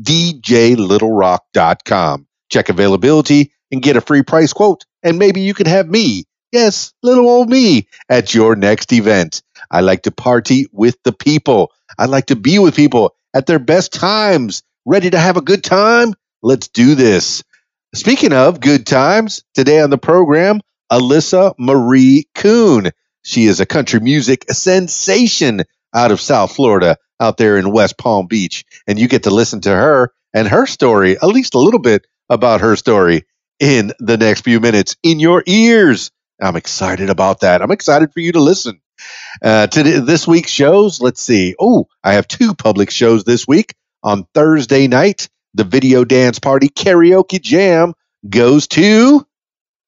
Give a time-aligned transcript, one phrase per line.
[0.00, 2.26] DJLittleRock.com.
[2.50, 4.84] Check availability and get a free price quote.
[5.02, 9.42] And maybe you could have me, yes, little old me, at your next event.
[9.70, 11.72] I like to party with the people.
[11.98, 14.62] I like to be with people at their best times.
[14.84, 16.14] Ready to have a good time?
[16.42, 17.42] Let's do this.
[17.94, 20.60] Speaking of good times, today on the program,
[20.92, 22.90] Alyssa Marie Coon.
[23.22, 25.62] She is a country music sensation
[25.94, 28.64] out of South Florida, out there in West Palm Beach.
[28.86, 32.06] And you get to listen to her and her story, at least a little bit
[32.28, 33.24] about her story
[33.60, 36.10] in the next few minutes in your ears.
[36.40, 37.62] I'm excited about that.
[37.62, 38.80] I'm excited for you to listen.
[39.42, 41.54] Uh, to this week's shows, let's see.
[41.60, 43.74] Oh, I have two public shows this week.
[44.02, 47.94] On Thursday night, the video dance party karaoke jam
[48.28, 49.26] goes to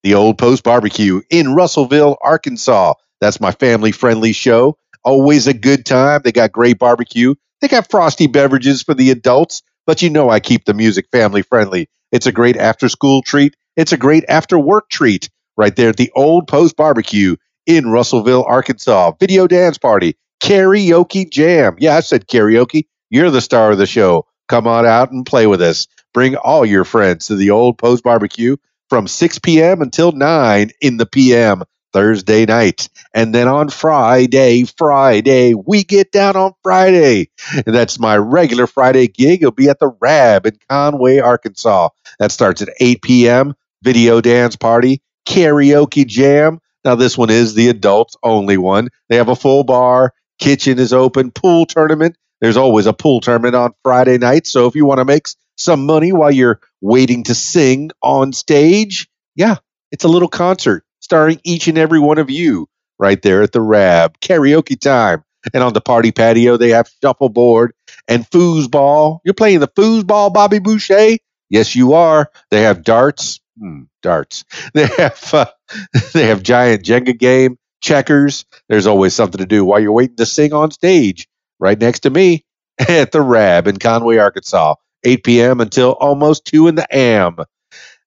[0.03, 2.95] the Old Post Barbecue in Russellville, Arkansas.
[3.21, 4.79] That's my family friendly show.
[5.07, 6.23] Always a good time.
[6.25, 7.37] They got great barbecue.
[7.61, 11.43] They got frosty beverages for the adults, but you know I keep the music family
[11.43, 11.89] friendly.
[12.12, 13.55] It's a great after school treat.
[13.77, 18.45] It's a great after work treat right there at the Old Post Barbecue in Russellville,
[18.45, 19.12] Arkansas.
[19.21, 21.77] Video dance party, karaoke jam.
[21.79, 22.87] Yeah, I said karaoke.
[23.09, 24.27] You're the star of the show.
[24.49, 25.87] Come on out and play with us.
[26.15, 28.57] Bring all your friends to the Old Post Barbecue
[28.91, 29.83] from 6 p.m.
[29.83, 31.62] until 9 in the p.m.
[31.97, 32.91] Thursday night.
[33.15, 37.31] And then on Friday, Friday, we get down on Friday.
[37.55, 39.41] And that's my regular Friday gig.
[39.41, 41.89] It'll be at the Rab in Conway, Arkansas.
[42.19, 43.55] That starts at 8 p.m.
[43.83, 46.61] Video dance party, karaoke jam.
[46.85, 48.89] Now, this one is the adults only one.
[49.09, 52.19] They have a full bar, kitchen is open, pool tournament.
[52.43, 54.47] There's always a pool tournament on Friday night.
[54.47, 59.09] So if you want to make some money while you're waiting to sing on stage,
[59.35, 59.56] yeah,
[59.91, 62.69] it's a little concert starring each and every one of you
[62.99, 64.19] right there at the Rab.
[64.21, 65.23] Karaoke time.
[65.55, 67.73] And on the party patio, they have shuffleboard
[68.09, 69.21] and foosball.
[69.25, 71.19] You're playing the foosball, Bobby Boucher?
[71.49, 72.31] Yes, you are.
[72.51, 73.41] They have darts.
[73.59, 74.45] Hmm, darts.
[74.75, 75.47] They have uh,
[76.12, 78.45] they have giant Jenga game, checkers.
[78.69, 81.29] There's always something to do while you're waiting to sing on stage.
[81.59, 82.45] Right next to me
[82.79, 84.75] at the Rab in Conway, Arkansas,
[85.05, 85.61] 8 p.m.
[85.61, 87.37] until almost 2 in the AM.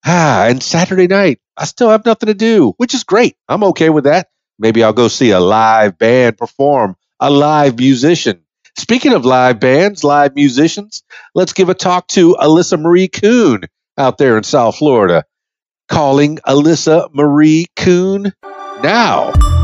[0.06, 3.36] Ah, and Saturday night, I still have nothing to do, which is great.
[3.48, 4.30] I'm okay with that.
[4.58, 8.42] Maybe I'll go see a live band perform, a live musician.
[8.78, 11.04] Speaking of live bands, live musicians,
[11.36, 13.62] let's give a talk to Alyssa Marie Coon
[13.98, 15.26] out there in South Florida.
[15.90, 18.32] Calling Alyssa Marie Coon
[18.82, 19.59] now.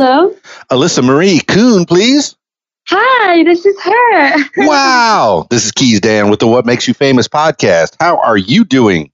[0.00, 0.34] Hello?
[0.70, 2.34] Alyssa Marie Coon, please.
[2.88, 4.44] Hi, this is her.
[4.66, 5.46] Wow.
[5.50, 7.96] This is Keys Dan with the What Makes You Famous podcast.
[8.00, 9.10] How are you doing?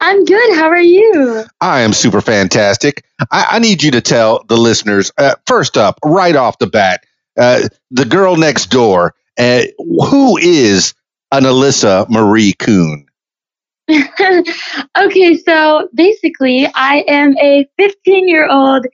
[0.00, 0.56] I'm good.
[0.56, 1.44] How are you?
[1.60, 3.04] I am super fantastic.
[3.30, 7.04] I, I need you to tell the listeners, uh, first up, right off the bat,
[7.38, 10.94] uh, the girl next door, uh, who is
[11.30, 13.06] an Alyssa Marie Coon?
[13.88, 18.84] okay, so basically, I am a 15 year old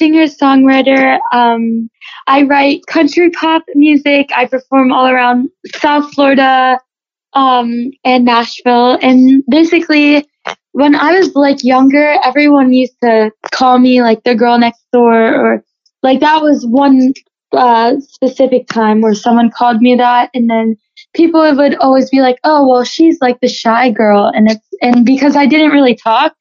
[0.00, 1.20] singer songwriter.
[1.34, 1.90] Um,
[2.28, 4.30] I write country pop music.
[4.36, 6.80] I perform all around South Florida
[7.34, 8.98] um, and Nashville.
[9.02, 10.26] And basically,
[10.72, 15.14] when I was like younger, everyone used to call me like the girl next door,
[15.34, 15.64] or
[16.02, 17.12] like that was one
[17.52, 20.76] uh, specific time where someone called me that, and then
[21.14, 25.04] people would always be like, "Oh, well, she's like the shy girl," and it's and
[25.04, 26.34] because I didn't really talk,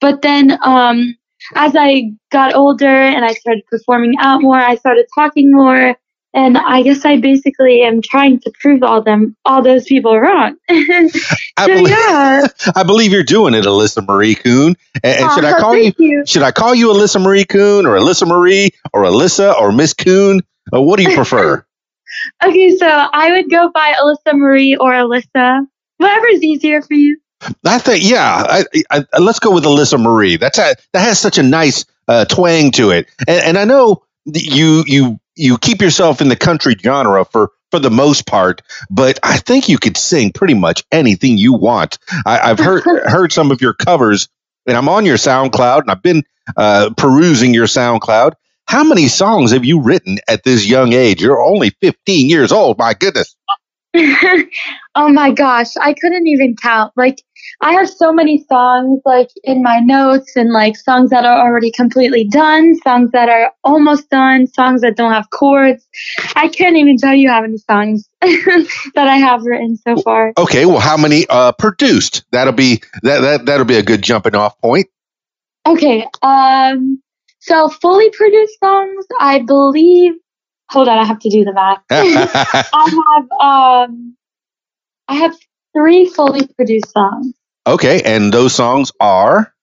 [0.00, 1.16] but then um,
[1.54, 5.96] as I got older and I started performing out more, I started talking more.
[6.34, 10.56] And I guess I basically am trying to prove all them, all those people wrong.
[10.70, 11.20] so
[11.58, 14.74] I believe, yeah, I believe you're doing it, Alyssa Marie Coon.
[15.02, 16.24] And, and should I call you, you.
[16.26, 20.40] Should I call you Alyssa Marie Coon or Alyssa Marie or Alyssa or Miss Coon?
[20.74, 21.66] Uh, what do you prefer?
[22.44, 22.76] okay.
[22.76, 25.66] So I would go by Alyssa Marie or Alyssa,
[25.98, 27.18] whatever's easier for you.
[27.64, 28.44] I think, yeah.
[28.48, 30.36] I, I, I, let's go with Alyssa Marie.
[30.36, 34.02] That's a, that has such a nice uh, twang to it, and, and I know
[34.26, 39.18] you you you keep yourself in the country genre for for the most part, but
[39.22, 41.98] I think you could sing pretty much anything you want.
[42.26, 44.28] I, have heard heard some of your covers,
[44.66, 46.22] and I'm on your SoundCloud, and I've been
[46.56, 48.34] uh, perusing your SoundCloud.
[48.66, 51.20] How many songs have you written at this young age?
[51.20, 52.78] You're only 15 years old.
[52.78, 53.34] My goodness.
[53.94, 56.92] Oh my gosh, I couldn't even count.
[56.96, 57.22] Like
[57.60, 61.70] I have so many songs like in my notes and like songs that are already
[61.70, 65.86] completely done, songs that are almost done, songs that don't have chords.
[66.36, 70.32] I can't even tell you how many songs that I have written so far.
[70.38, 72.24] Okay, well how many uh produced?
[72.32, 74.86] That'll be that that that'll be a good jumping off point.
[75.66, 76.06] Okay.
[76.22, 77.02] Um
[77.40, 80.14] so fully produced songs, I believe
[80.72, 81.82] hold on, I have to do the math.
[81.90, 82.64] I
[83.18, 84.16] have um
[85.08, 85.36] I have
[85.74, 87.34] three fully produced songs.
[87.66, 89.54] Okay, and those songs are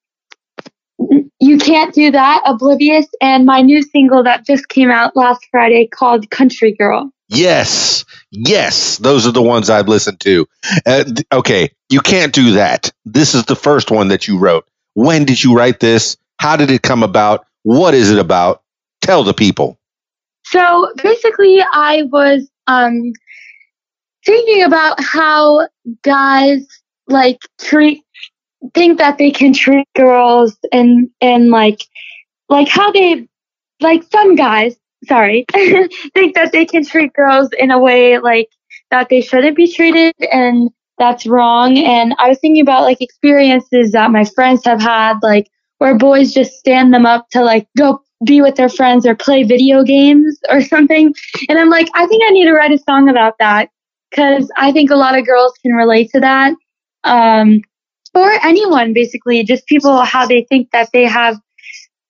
[1.39, 5.87] You Can't Do That, Oblivious, and my new single that just came out last Friday
[5.87, 7.11] called Country Girl.
[7.27, 10.47] Yes, yes, those are the ones I've listened to.
[10.85, 12.91] Uh, okay, you can't do that.
[13.05, 14.67] This is the first one that you wrote.
[14.93, 16.17] When did you write this?
[16.39, 17.45] How did it come about?
[17.63, 18.63] What is it about?
[19.01, 19.78] Tell the people.
[20.51, 23.13] So basically, I was um,
[24.25, 25.67] thinking about how
[26.03, 26.65] guys
[27.07, 28.03] like treat
[28.73, 31.81] think that they can treat girls and and like
[32.49, 33.27] like how they
[33.81, 38.49] like some guys sorry think that they can treat girls in a way like
[38.91, 40.69] that they shouldn't be treated and
[40.99, 41.77] that's wrong.
[41.77, 45.47] And i was thinking about like experiences that my friends have had like
[45.79, 49.43] where boys just stand them up to like go be with their friends or play
[49.43, 51.13] video games or something
[51.47, 53.69] and i'm like i think i need to write a song about that
[54.09, 56.53] because i think a lot of girls can relate to that
[57.03, 57.61] um,
[58.13, 61.37] or anyone basically, just people how they think that they have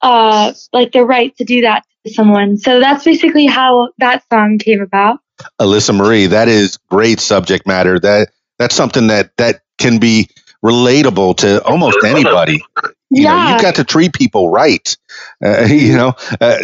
[0.02, 2.58] uh, like the right to do that to someone.
[2.58, 5.20] So that's basically how that song came about.
[5.60, 8.00] Alyssa Marie, that is great subject matter.
[8.00, 10.30] That that's something that that can be
[10.64, 12.62] relatable to almost anybody.
[13.10, 13.36] You yeah.
[13.36, 14.96] know, you got to treat people right.
[15.44, 16.58] Uh, you know, uh,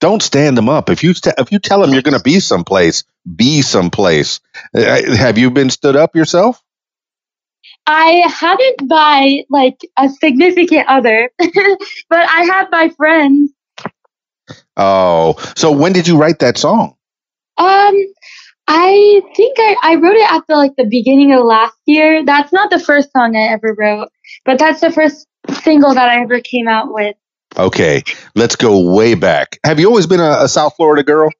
[0.00, 0.90] don't stand them up.
[0.90, 3.04] If you st- if you tell them you're going to be someplace,
[3.36, 4.40] be someplace.
[4.74, 6.62] Uh, have you been stood up yourself?
[7.86, 13.52] I haven't by like a significant other, but I have by friends.
[14.76, 16.96] Oh, so when did you write that song?
[17.56, 17.94] Um,
[18.66, 22.24] I think I, I wrote it at the like the beginning of last year.
[22.24, 24.08] That's not the first song I ever wrote,
[24.44, 25.26] but that's the first
[25.62, 27.16] single that I ever came out with.
[27.56, 28.02] Okay,
[28.34, 29.58] let's go way back.
[29.64, 31.30] Have you always been a, a South Florida girl?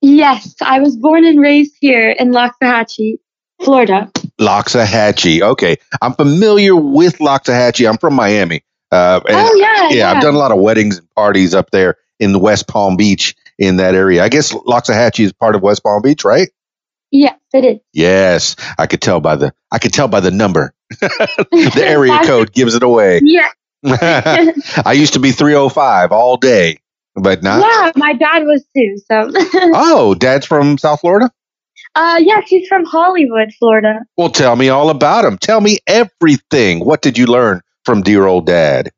[0.00, 3.18] Yes, I was born and raised here in Loxahatchee.
[3.62, 4.10] Florida.
[4.40, 5.42] Loxahatchee.
[5.42, 5.76] Okay.
[6.00, 7.88] I'm familiar with Loxahatchee.
[7.88, 8.62] I'm from Miami.
[8.92, 10.12] Uh, oh, yeah, yeah, yeah.
[10.12, 13.34] I've done a lot of weddings and parties up there in the West Palm Beach
[13.58, 14.22] in that area.
[14.22, 16.48] I guess Loxahatchee is part of West Palm Beach, right?
[17.10, 17.78] Yes, it is.
[17.92, 20.74] Yes, I could tell by the I could tell by the number.
[20.90, 23.20] the area code gives it away.
[23.22, 23.48] Yeah.
[23.84, 26.78] I used to be 305 all day,
[27.14, 27.60] but not.
[27.60, 28.96] Yeah, my dad was too.
[29.06, 29.30] So.
[29.74, 31.30] oh, dad's from South Florida.
[31.94, 34.00] Uh, yeah, she's from Hollywood, Florida.
[34.16, 35.38] Well, tell me all about him.
[35.38, 36.84] Tell me everything.
[36.84, 38.90] What did you learn from dear old dad?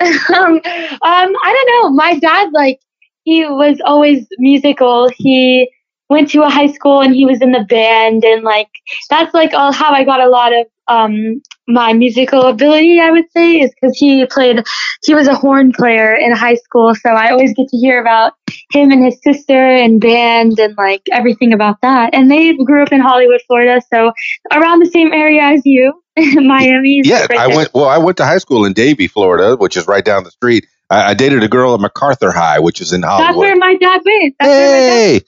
[0.00, 0.60] um, um,
[1.02, 1.90] I don't know.
[1.90, 2.80] My dad, like,
[3.24, 5.08] he was always musical.
[5.16, 5.68] He
[6.08, 8.68] went to a high school and he was in the band, and like,
[9.10, 13.30] that's like all how I got a lot of um my musical ability, I would
[13.32, 14.64] say, is because he played,
[15.04, 16.94] he was a horn player in high school.
[16.94, 18.34] So I always get to hear about
[18.70, 22.14] him and his sister and band and like everything about that.
[22.14, 23.80] And they grew up in Hollywood, Florida.
[23.92, 24.12] So
[24.52, 27.02] around the same area as you, Miami.
[27.04, 29.86] Yeah, right I went, well, I went to high school in Davie, Florida, which is
[29.88, 30.66] right down the street.
[30.88, 33.28] I, I dated a girl at MacArthur High, which is in Hollywood.
[33.28, 34.34] That's where my dad went.
[34.38, 35.20] That's hey!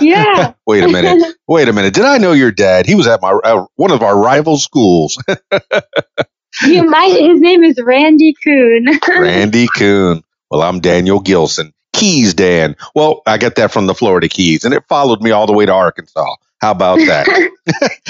[0.00, 0.54] Yeah.
[0.66, 1.36] Wait a minute.
[1.48, 1.94] Wait a minute.
[1.94, 2.86] Did I know your dad?
[2.86, 5.22] He was at my uh, one of our rival schools.
[6.66, 7.20] you might.
[7.20, 8.86] His name is Randy Coon.
[9.08, 10.22] Randy Coon.
[10.50, 11.72] Well, I'm Daniel Gilson.
[11.92, 12.76] Keys Dan.
[12.94, 15.66] Well, I got that from the Florida Keys, and it followed me all the way
[15.66, 16.36] to Arkansas.
[16.60, 17.26] How about that?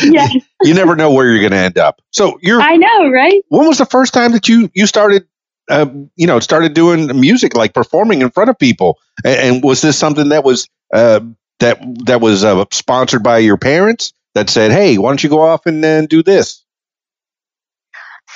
[0.02, 0.28] yeah.
[0.62, 2.00] you never know where you're going to end up.
[2.10, 2.60] So you're.
[2.60, 3.42] I know, right?
[3.48, 5.26] When was the first time that you you started
[5.68, 8.98] uh, you know, started doing music, like performing in front of people.
[9.24, 11.20] And, and was this something that was uh,
[11.64, 15.40] that that was uh, sponsored by your parents that said, "Hey, why don't you go
[15.40, 16.62] off and, and do this?"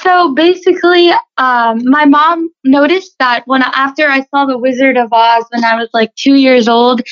[0.02, 5.44] So basically, um, my mom noticed that when after I saw The Wizard of Oz
[5.50, 7.02] when I was like two years old,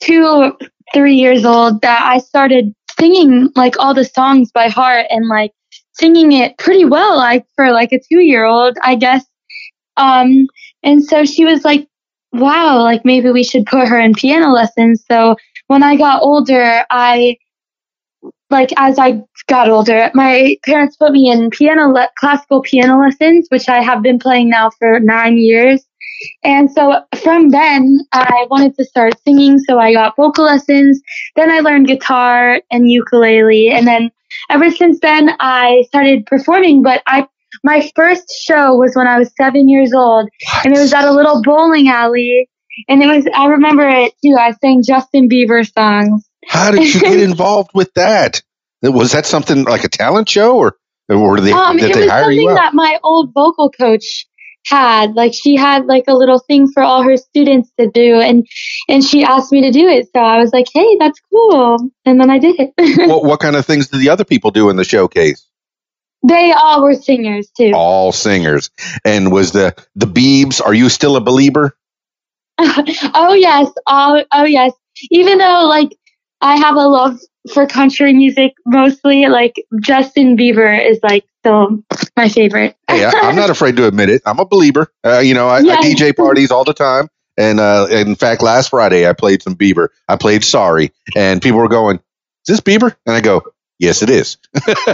[0.00, 0.52] two
[0.94, 5.52] three years old, that I started singing like all the songs by heart and like
[5.92, 9.24] singing it pretty well, like for like a two year old, I guess.
[9.98, 10.46] Um,
[10.82, 11.88] and so she was like,
[12.38, 15.04] wow, like maybe we should put her in piano lessons.
[15.10, 15.36] So
[15.68, 17.36] when I got older, I,
[18.50, 23.46] like as I got older, my parents put me in piano, le- classical piano lessons,
[23.50, 25.84] which I have been playing now for nine years.
[26.44, 29.58] And so from then, I wanted to start singing.
[29.60, 31.00] So I got vocal lessons.
[31.36, 33.70] Then I learned guitar and ukulele.
[33.70, 34.10] And then
[34.50, 36.82] ever since then, I started performing.
[36.82, 37.26] But I,
[37.64, 40.28] my first show was when I was seven years old,
[40.64, 42.48] and it was at a little bowling alley.
[42.88, 44.36] And it was, I remember it too.
[44.38, 46.28] I sang Justin Bieber songs.
[46.46, 48.42] How did you get involved with that?
[48.82, 50.76] Was that something like a talent show, or
[51.08, 52.54] or did they, Um, did it they was hire something you out?
[52.56, 54.26] that my old vocal coach
[54.66, 55.14] had.
[55.14, 58.46] Like she had like a little thing for all her students to do, and
[58.88, 60.08] and she asked me to do it.
[60.14, 62.72] So I was like, hey, that's cool, and then I did it.
[63.08, 65.45] what, what kind of things did the other people do in the showcase?
[66.22, 67.72] They all were singers too.
[67.74, 68.70] All singers.
[69.04, 70.60] And was the the Beebs?
[70.64, 71.76] Are you still a believer?
[72.58, 74.72] oh yes, oh oh yes.
[75.10, 75.96] Even though like
[76.40, 77.18] I have a love
[77.52, 81.82] for country music mostly, like Justin Bieber is like still
[82.16, 82.76] my favorite.
[82.88, 84.22] Hey, I, I'm not afraid to admit it.
[84.26, 84.92] I'm a believer.
[85.04, 85.74] Uh, you know, I, Yeah.
[85.74, 87.08] I DJ parties all the time.
[87.36, 89.88] And uh, in fact, last Friday I played some Bieber.
[90.08, 92.02] I played Sorry, and people were going, "Is
[92.46, 93.42] this Bieber?" And I go,
[93.78, 94.36] "Yes, it is."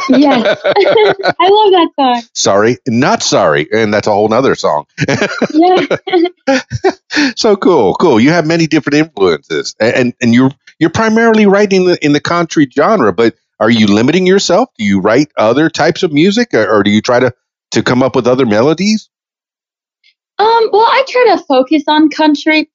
[0.08, 2.22] yes, I love that song.
[2.34, 4.86] sorry, not sorry, and that's a whole nother song.
[5.52, 5.86] Yeah.
[7.36, 8.20] so cool, cool.
[8.20, 12.12] You have many different influences, and and, and you're you're primarily writing in the, in
[12.12, 13.12] the country genre.
[13.12, 14.70] But are you limiting yourself?
[14.76, 17.32] Do you write other types of music, or, or do you try to
[17.72, 19.08] to come up with other melodies?
[20.38, 22.68] Um, well, I try to focus on country.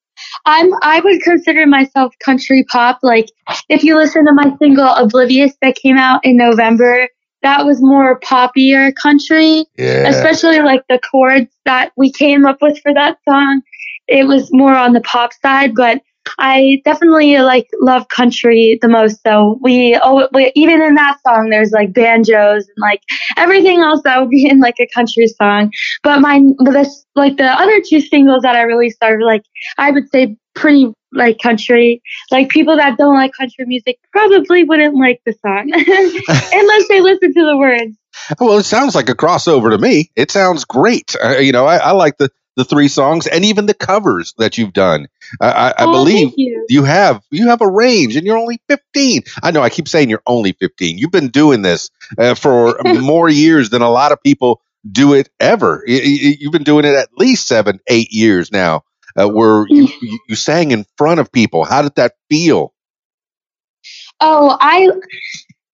[0.46, 3.00] I'm I would consider myself country pop.
[3.04, 3.30] Like
[3.70, 7.08] if you listen to my single Oblivious that came out in November,
[7.44, 12.80] that was more poppier country, Yeah, especially like the chords that we came up with
[12.80, 13.62] for that song.
[14.08, 16.02] It was more on the pop side, but
[16.40, 19.22] I definitely like love country the most.
[19.24, 23.02] So we, oh, we even in that song, there's like banjos and like
[23.36, 25.72] everything else that would be in like a country song.
[26.04, 29.44] But my this like the other two singles that I released are like
[29.78, 32.02] I would say pretty like country.
[32.32, 37.34] Like people that don't like country music probably wouldn't like the song unless they listen
[37.34, 37.98] to the words.
[38.40, 40.10] Well, it sounds like a crossover to me.
[40.16, 41.16] It sounds great.
[41.24, 44.60] Uh, you know, I, I like the the three songs and even the covers that
[44.60, 45.08] you've done.
[45.42, 46.68] I, I, I Oh, believe you.
[46.70, 49.24] you have you have a range, and you're only 15.
[49.44, 49.64] I know.
[49.64, 51.00] I keep saying you're only 15.
[51.00, 54.62] You've been doing this uh, for more years than a lot of people
[54.92, 55.84] do it ever.
[55.88, 58.84] You've been doing it at least seven, eight years now.
[59.20, 61.66] Uh, where you, you you sang in front of people.
[61.66, 62.74] How did that feel?
[64.22, 64.90] Oh, I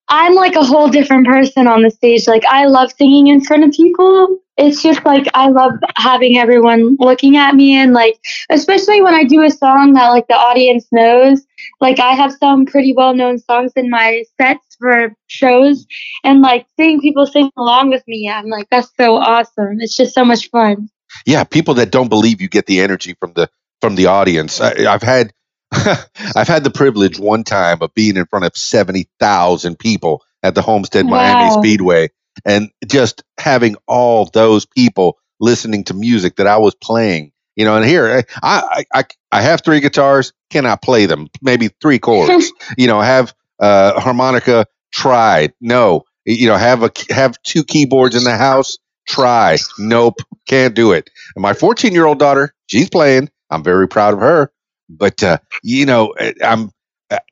[0.09, 2.27] I'm like a whole different person on the stage.
[2.27, 4.39] Like I love singing in front of people.
[4.57, 8.19] It's just like I love having everyone looking at me and like
[8.49, 11.41] especially when I do a song that like the audience knows.
[11.81, 15.85] Like I have some pretty well known songs in my sets for shows
[16.23, 19.77] and like seeing people sing along with me, I'm like that's so awesome.
[19.79, 20.89] It's just so much fun.
[21.25, 23.49] yeah, people that don't believe you get the energy from the
[23.81, 24.61] from the audience.
[24.61, 25.33] I, I've had
[25.71, 30.55] I've had the privilege one time of being in front of seventy thousand people at
[30.55, 31.61] the Homestead Miami Wow.
[31.61, 32.09] Speedway,
[32.45, 37.31] and just having all those people listening to music that I was playing.
[37.55, 41.29] You know, and here I I I, I have three guitars, cannot play them.
[41.41, 42.51] Maybe three chords.
[42.77, 44.65] you know, have uh, harmonica.
[44.91, 45.53] Tried.
[45.59, 46.03] No.
[46.25, 48.77] You know, have a have two keyboards in the house.
[49.07, 49.57] Try.
[49.79, 50.19] Nope.
[50.47, 51.09] Can't do it.
[51.35, 53.29] And my 14 year old daughter, she's playing.
[53.49, 54.51] I'm very proud of her.
[54.89, 56.71] But uh, you know, uh, I'm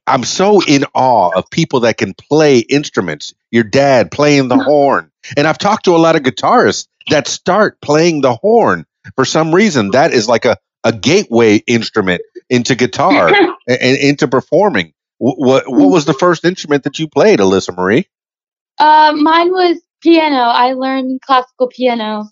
[0.07, 3.33] I'm so in awe of people that can play instruments.
[3.51, 7.81] Your dad playing the horn, and I've talked to a lot of guitarists that start
[7.81, 8.85] playing the horn
[9.15, 9.91] for some reason.
[9.91, 13.27] That is like a a gateway instrument into guitar
[13.67, 14.93] and, and into performing.
[15.17, 18.07] What, what what was the first instrument that you played, Alyssa Marie?
[18.79, 20.37] Uh, mine was piano.
[20.37, 22.25] I learned classical piano,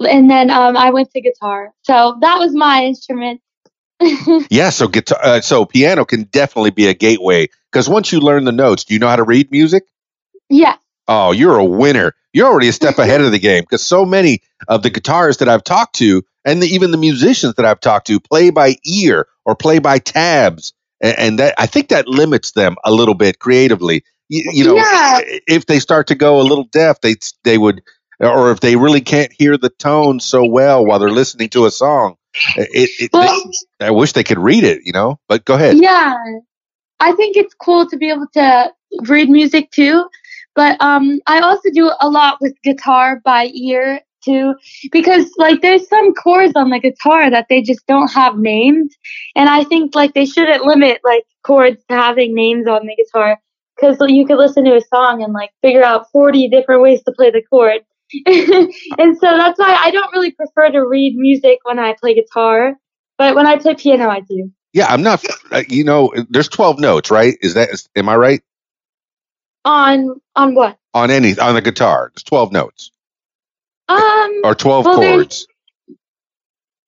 [0.00, 1.72] and then um, I went to guitar.
[1.82, 3.40] So that was my instrument.
[4.50, 8.44] Yeah, so guitar, uh, so piano can definitely be a gateway because once you learn
[8.44, 9.84] the notes, do you know how to read music?
[10.48, 10.76] yeah.
[11.08, 12.14] Oh, you're a winner.
[12.32, 15.48] You're already a step ahead of the game because so many of the guitarists that
[15.48, 19.26] I've talked to, and the, even the musicians that I've talked to, play by ear
[19.44, 23.40] or play by tabs, and, and that I think that limits them a little bit
[23.40, 24.04] creatively.
[24.28, 25.20] You, you know, Yeah.
[25.48, 27.82] if they start to go a little deaf, they they would,
[28.20, 31.72] or if they really can't hear the tone so well while they're listening to a
[31.72, 32.14] song,
[32.56, 33.42] it, it, Well,
[33.80, 34.82] they- I wish they could read it.
[34.84, 35.78] You know, but go ahead.
[35.78, 36.16] yeah.
[37.00, 38.72] I think it's cool to be able to
[39.08, 40.06] read music too,
[40.54, 44.54] But um, I also do a lot with guitar by ear too,
[44.92, 48.94] because like there's some chords on the guitar that they just don't have names,
[49.34, 53.38] and I think like they shouldn't limit like chords to having names on the guitar,
[53.76, 57.12] because you could listen to a song and like figure out 40 different ways to
[57.12, 57.80] play the chord.
[58.26, 62.74] and so that's why I don't really prefer to read music when I play guitar,
[63.18, 64.50] but when I play piano, I do.
[64.72, 65.24] Yeah, I'm not.
[65.50, 67.36] Uh, you know, there's 12 notes, right?
[67.40, 68.42] Is that is, am I right?
[69.64, 70.78] On on what?
[70.94, 72.90] On any on the guitar, there's 12 notes.
[73.88, 75.46] Um, or 12 well, chords.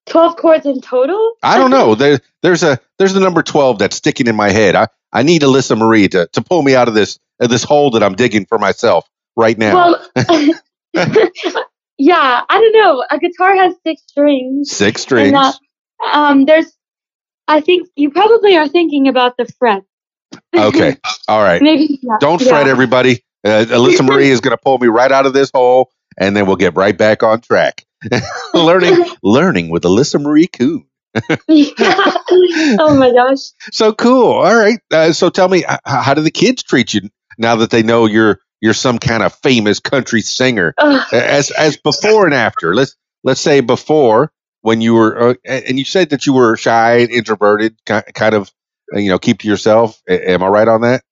[0.07, 1.35] 12 chords in total?
[1.43, 1.95] I don't know.
[1.95, 4.77] There, there's a there's the number 12 that's sticking in my head.
[4.77, 7.91] I, I need Alyssa Marie to, to pull me out of this of this hole
[7.93, 9.75] that I'm digging for myself right now.
[9.75, 10.09] Well,
[11.99, 13.05] yeah, I don't know.
[13.11, 14.71] A guitar has six strings.
[14.71, 15.33] Six strings.
[15.35, 15.53] Uh,
[16.13, 16.67] um, there's,
[17.49, 19.83] I think you probably are thinking about the fret.
[20.57, 20.97] okay.
[21.29, 21.63] All right.
[21.63, 21.99] Maybe.
[22.03, 22.17] Yeah.
[22.21, 22.49] Don't yeah.
[22.49, 23.25] fret, everybody.
[23.45, 26.47] Uh, Alyssa Marie is going to pull me right out of this hole, and then
[26.47, 27.85] we'll get right back on track.
[28.55, 30.87] learning, learning with Alyssa Marie Coon.
[31.39, 33.51] oh my gosh.
[33.73, 34.33] So cool.
[34.33, 34.79] All right.
[34.93, 38.41] Uh, so tell me, how do the kids treat you now that they know you're
[38.63, 40.73] you're some kind of famous country singer?
[41.13, 42.75] as as before and after.
[42.75, 46.99] Let's let's say before when you were, uh, and you said that you were shy,
[46.99, 48.51] and introverted, kind of,
[48.95, 50.01] uh, you know, keep to yourself.
[50.09, 51.03] Am I right on that?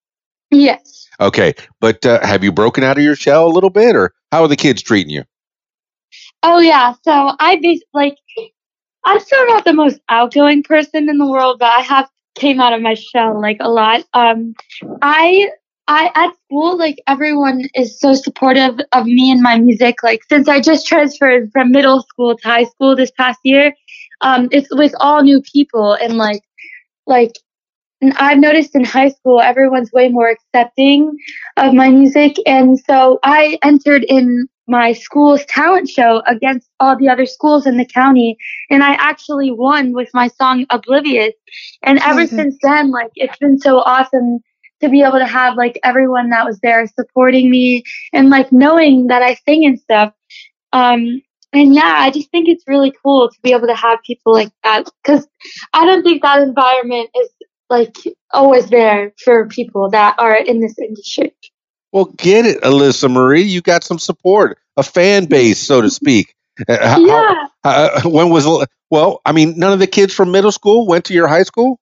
[0.51, 1.09] Yes.
[1.21, 4.43] Okay, but uh, have you broken out of your shell a little bit, or how
[4.43, 5.25] are the kids treating you?
[6.43, 8.17] Oh yeah, so I basically like
[9.05, 12.73] I'm still not the most outgoing person in the world, but I have came out
[12.73, 14.05] of my shell like a lot.
[14.15, 14.55] Um,
[15.03, 15.51] I
[15.91, 20.05] I at school like everyone is so supportive of me and my music.
[20.05, 23.75] Like since I just transferred from middle school to high school this past year,
[24.21, 26.43] um, it's with all new people and like
[27.09, 27.33] like
[28.01, 31.11] and I've noticed in high school everyone's way more accepting
[31.57, 37.09] of my music, and so I entered in my school's talent show against all the
[37.09, 38.37] other schools in the county
[38.71, 41.35] and I actually won with my song Oblivious.
[41.83, 42.37] And ever mm-hmm.
[42.37, 44.39] since then, like it's been so awesome
[44.83, 49.09] to be able to have like everyone that was there supporting me and like knowing
[49.09, 50.13] that I sing and stuff.
[50.73, 54.33] Um and yeah, I just think it's really cool to be able to have people
[54.33, 55.27] like that because
[55.73, 57.29] I don't think that environment is
[57.69, 57.97] like
[58.33, 61.33] always there for people that are in this industry.
[61.93, 63.43] Well, get it, Alyssa Marie.
[63.43, 66.35] You got some support, a fan base, so to speak.
[66.69, 67.47] Uh, how, yeah.
[67.65, 68.47] Uh, when was
[68.91, 69.21] well?
[69.25, 71.81] I mean, none of the kids from middle school went to your high school.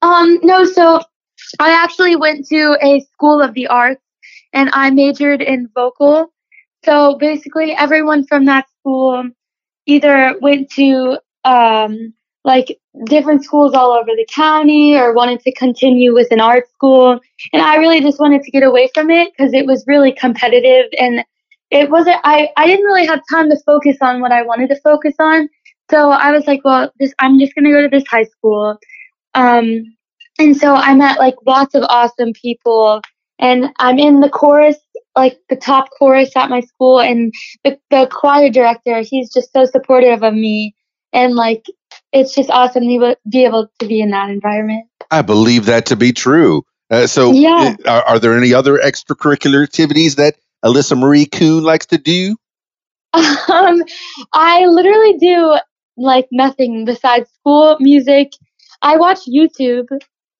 [0.00, 0.64] Um, no.
[0.64, 1.02] So
[1.60, 4.02] I actually went to a school of the arts,
[4.52, 6.32] and I majored in vocal.
[6.84, 9.24] So basically, everyone from that school
[9.86, 12.12] either went to um,
[12.44, 17.20] like different schools all over the county or wanted to continue with an art school.
[17.52, 20.86] And I really just wanted to get away from it because it was really competitive
[20.98, 21.24] and
[21.70, 24.80] it wasn't, I, I didn't really have time to focus on what I wanted to
[24.80, 25.48] focus on.
[25.90, 28.78] So I was like, well, this, I'm just going to go to this high school.
[29.34, 29.84] Um,
[30.38, 33.00] and so I met like lots of awesome people
[33.38, 34.76] and I'm in the chorus,
[35.16, 37.32] like the top chorus at my school and
[37.64, 40.74] the, the choir director, he's just so supportive of me.
[41.12, 41.64] And like
[42.12, 44.86] it's just awesome to be able to be in that environment.
[45.10, 46.64] I believe that to be true.
[46.90, 47.74] Uh, so, yeah.
[47.84, 52.36] Uh, are, are, there any other extracurricular activities that Alyssa Marie Coon likes to do?
[53.14, 53.82] Um,
[54.34, 55.58] I literally do
[55.96, 58.32] like nothing besides school, music.
[58.82, 59.88] I watch YouTube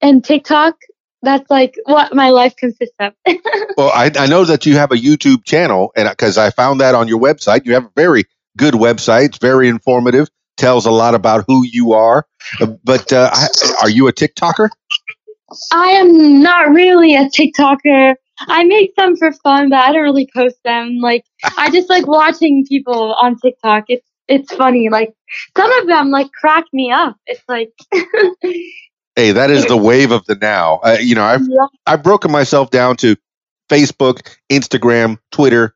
[0.01, 0.75] and TikTok.
[1.23, 3.13] That's like what my life consists of.
[3.77, 6.95] well, I, I know that you have a YouTube channel, and because I found that
[6.95, 8.25] on your website, you have a very
[8.57, 9.27] good website.
[9.27, 12.27] It's very informative tells a lot about who you are.
[12.61, 13.31] Uh, but uh,
[13.81, 14.69] are you a TikToker?
[15.73, 18.15] I am not really a TikToker.
[18.41, 20.99] I make them for fun, but I don't really post them.
[21.01, 21.25] Like
[21.57, 23.85] I just like watching people on TikTok.
[23.89, 24.91] It's it's funny.
[24.91, 25.15] Like
[25.57, 27.17] some of them like crack me up.
[27.27, 27.73] It's like
[29.19, 30.77] Hey, that is the wave of the now.
[30.77, 31.67] Uh, you know, I've yeah.
[31.85, 33.17] I've broken myself down to
[33.69, 35.75] Facebook, Instagram, Twitter,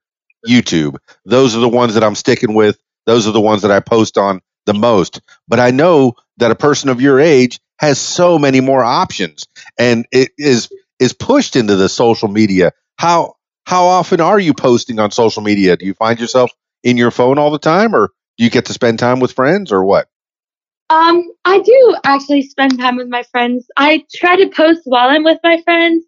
[0.49, 0.99] YouTube.
[1.25, 2.79] Those are the ones that I'm sticking with.
[3.05, 5.23] Those are the ones that I post on the most.
[5.49, 10.07] But I know that a person of your age has so many more options and
[10.13, 10.69] it is
[11.01, 12.71] is pushed into the social media.
[12.97, 13.35] How
[13.67, 15.77] how often are you posting on social media?
[15.77, 16.53] Do you find yourself
[16.85, 19.73] in your phone all the time or do you get to spend time with friends
[19.73, 20.07] or what?
[20.93, 23.67] Um, I do actually spend time with my friends.
[23.79, 26.05] I try to post while I'm with my friends,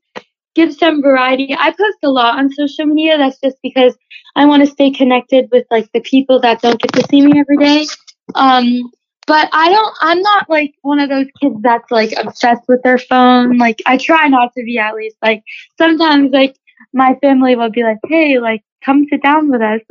[0.55, 1.57] give some variety.
[1.59, 3.16] I post a lot on social media.
[3.16, 3.97] That's just because
[4.37, 7.40] I want to stay connected with like the people that don't get to see me
[7.40, 7.87] every day.
[8.35, 8.92] Um,
[9.27, 12.99] but I don't, I'm not like one of those kids that's like obsessed with their
[12.99, 13.57] phone.
[13.57, 15.16] Like, I try not to be at least.
[15.23, 15.42] Like,
[15.79, 16.57] sometimes, like,
[16.92, 19.81] my family will be like, "Hey, like come sit down with us."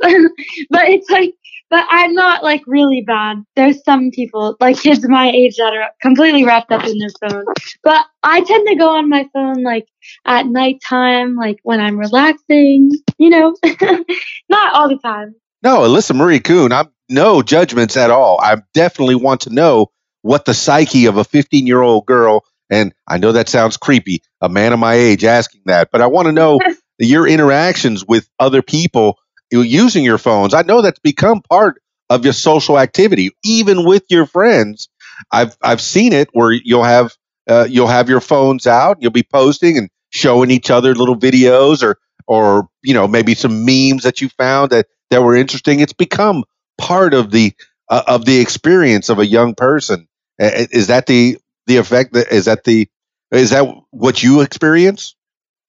[0.70, 1.34] but it's like
[1.74, 3.42] but I'm not like really bad.
[3.56, 7.44] There's some people, like kids my age, that are completely wrapped up in their phone.
[7.82, 9.88] But I tend to go on my phone like
[10.24, 13.56] at nighttime, like when I'm relaxing, you know,
[14.48, 15.34] not all the time.
[15.64, 18.40] No, Alyssa Marie Coon, I'm no judgments at all.
[18.40, 19.88] I definitely want to know
[20.22, 24.22] what the psyche of a 15 year old girl, and I know that sounds creepy,
[24.40, 26.60] a man of my age asking that, but I want to know
[26.98, 29.18] your interactions with other people
[29.50, 30.54] using your phones.
[30.54, 31.80] I know that's become part
[32.10, 34.88] of your social activity, even with your friends.
[35.32, 37.14] I've I've seen it where you'll have
[37.48, 41.82] uh, you'll have your phones out, you'll be posting and showing each other little videos
[41.82, 45.80] or or you know maybe some memes that you found that that were interesting.
[45.80, 46.44] It's become
[46.78, 47.52] part of the
[47.88, 50.08] uh, of the experience of a young person.
[50.38, 52.12] Is that the the effect?
[52.14, 52.88] That, is that the
[53.30, 55.14] is that what you experience?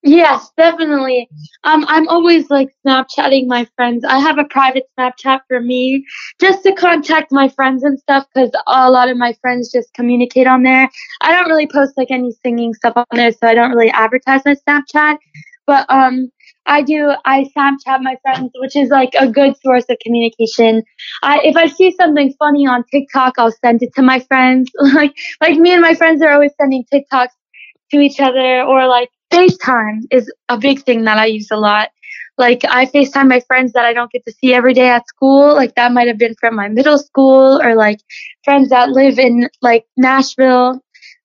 [0.06, 1.28] Yes, definitely.
[1.64, 4.06] Um, I'm always like Snapchatting my friends.
[4.06, 6.06] I have a private Snapchat for me
[6.40, 10.46] just to contact my friends and stuff because a lot of my friends just communicate
[10.46, 10.88] on there.
[11.22, 14.42] I don't really post like any singing stuff on there, so I don't really advertise
[14.46, 15.18] my Snapchat.
[15.66, 16.30] But um,
[16.68, 17.12] I do.
[17.26, 20.84] I Snapchat my friends, which is like a good source of communication.
[21.24, 24.70] I if I see something funny on TikTok, I'll send it to my friends.
[24.94, 27.30] like like me and my friends are always sending TikToks
[27.92, 31.90] to each other, or like FaceTime is a big thing that I use a lot.
[32.38, 35.54] Like I FaceTime my friends that I don't get to see every day at school.
[35.56, 38.00] Like that might have been from my middle school or like
[38.44, 40.82] friends that live in like Nashville.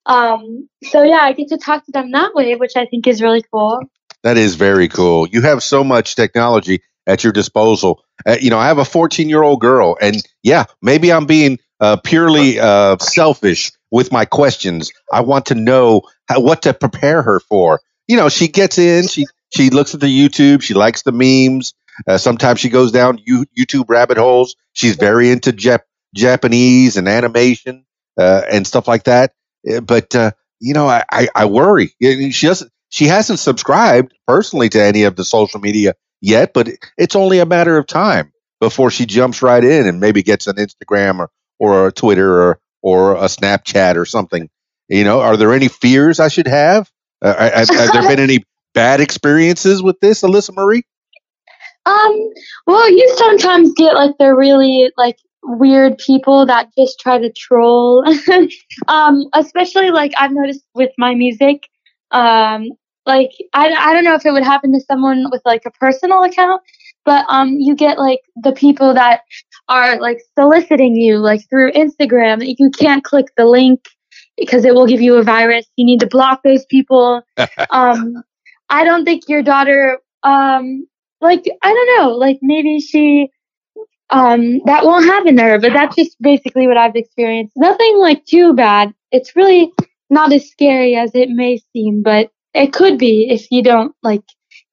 [0.07, 3.21] Um, so yeah, I get to talk to them that way, which I think is
[3.21, 3.81] really cool.
[4.23, 5.27] That is very cool.
[5.27, 8.03] You have so much technology at your disposal.
[8.27, 11.59] Uh, you know, I have a 14 year old girl, and yeah, maybe I'm being
[11.81, 14.93] uh, purely uh, selfish with my questions.
[15.13, 19.07] I want to know how, what to prepare her for you know, she gets in,
[19.07, 21.75] she she looks at the YouTube, she likes the memes.
[22.09, 24.57] Uh, sometimes she goes down YouTube rabbit holes.
[24.73, 27.85] She's very into Jap- Japanese and animation
[28.19, 29.33] uh, and stuff like that.
[29.71, 31.95] Uh, but uh, you know, I, I, I worry.
[32.03, 32.73] She doesn't.
[32.89, 36.69] She hasn't subscribed personally to any of the social media yet, but
[36.99, 40.57] it's only a matter of time before she jumps right in and maybe gets an
[40.57, 44.51] Instagram or or a Twitter or or a Snapchat or something.
[44.89, 46.91] You know, are there any fears I should have?
[47.23, 50.85] Uh, have, have there been any bad experiences with this, Alyssa Marie?
[51.87, 52.31] Um,
[52.67, 58.05] well, you sometimes get like the really like weird people that just try to troll.
[58.89, 61.69] um, especially like I've noticed with my music.
[62.11, 62.71] Um,
[63.07, 66.23] like I, I don't know if it would happen to someone with like a personal
[66.23, 66.63] account,
[67.05, 69.23] but um, you get like the people that
[69.69, 72.45] are like soliciting you like through Instagram.
[72.47, 73.81] You can't click the link
[74.37, 75.67] because it will give you a virus.
[75.77, 77.23] You need to block those people.
[77.71, 78.23] um,
[78.69, 80.87] I don't think your daughter, um,
[81.21, 83.29] like, I don't know, like maybe she,
[84.11, 87.53] um, that won't happen to her, but that's just basically what I've experienced.
[87.57, 88.93] Nothing like too bad.
[89.13, 89.73] It's really
[90.09, 94.23] not as scary as it may seem, but it could be if you don't like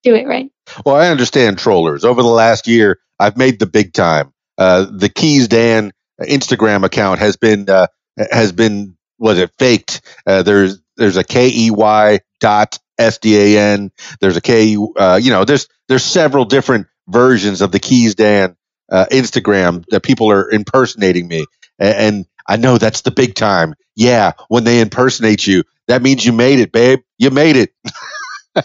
[0.03, 0.49] do it right.
[0.85, 2.03] Well, I understand trollers.
[2.03, 4.33] Over the last year, I've made the big time.
[4.57, 5.91] Uh, the Keys Dan
[6.21, 7.87] Instagram account has been uh,
[8.31, 10.01] has been was it faked?
[10.25, 13.91] Uh, there's there's a K E Y dot S D A N.
[14.19, 14.77] There's a K.
[14.95, 18.55] Uh, you know, there's there's several different versions of the Keys Dan
[18.91, 21.45] uh, Instagram that people are impersonating me,
[21.79, 23.75] and, and I know that's the big time.
[23.95, 26.99] Yeah, when they impersonate you, that means you made it, babe.
[27.17, 27.73] You made it.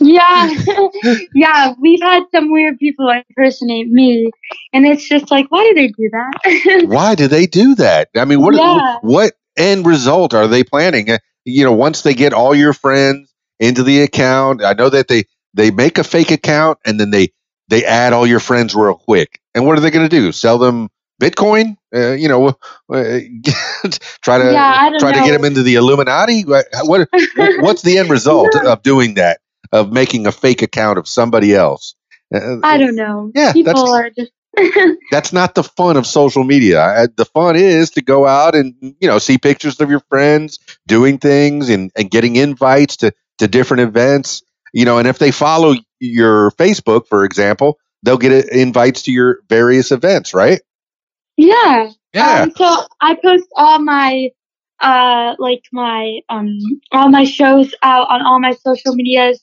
[0.00, 0.50] yeah,
[1.34, 1.74] yeah.
[1.80, 4.30] We've had some weird people impersonate me,
[4.72, 6.84] and it's just like, why do they do that?
[6.88, 8.08] why do they do that?
[8.16, 8.98] I mean, what yeah.
[9.02, 11.10] what end result are they planning?
[11.10, 15.08] Uh, you know, once they get all your friends into the account, I know that
[15.08, 17.32] they they make a fake account and then they
[17.68, 19.40] they add all your friends real quick.
[19.54, 20.32] And what are they going to do?
[20.32, 20.88] Sell them
[21.20, 21.76] Bitcoin?
[21.94, 22.52] Uh, you know, uh,
[24.22, 25.18] try to yeah, try know.
[25.18, 26.42] to get them into the Illuminati.
[26.42, 27.08] What, what
[27.60, 28.72] what's the end result yeah.
[28.72, 29.38] of doing that?
[29.70, 31.94] Of making a fake account of somebody else?
[32.34, 33.30] Uh, I don't know.
[33.34, 34.30] Yeah, people are just
[35.10, 37.08] that's not the fun of social media.
[37.16, 41.18] The fun is to go out and you know see pictures of your friends doing
[41.18, 44.42] things and, and getting invites to to different events.
[44.74, 49.38] You know, and if they follow your Facebook, for example, they'll get invites to your
[49.48, 50.60] various events, right?
[51.36, 51.90] Yeah.
[52.12, 52.42] Yeah.
[52.42, 54.28] Um, so I post all my
[54.80, 56.58] uh like my um
[56.90, 59.42] all my shows out on all my social medias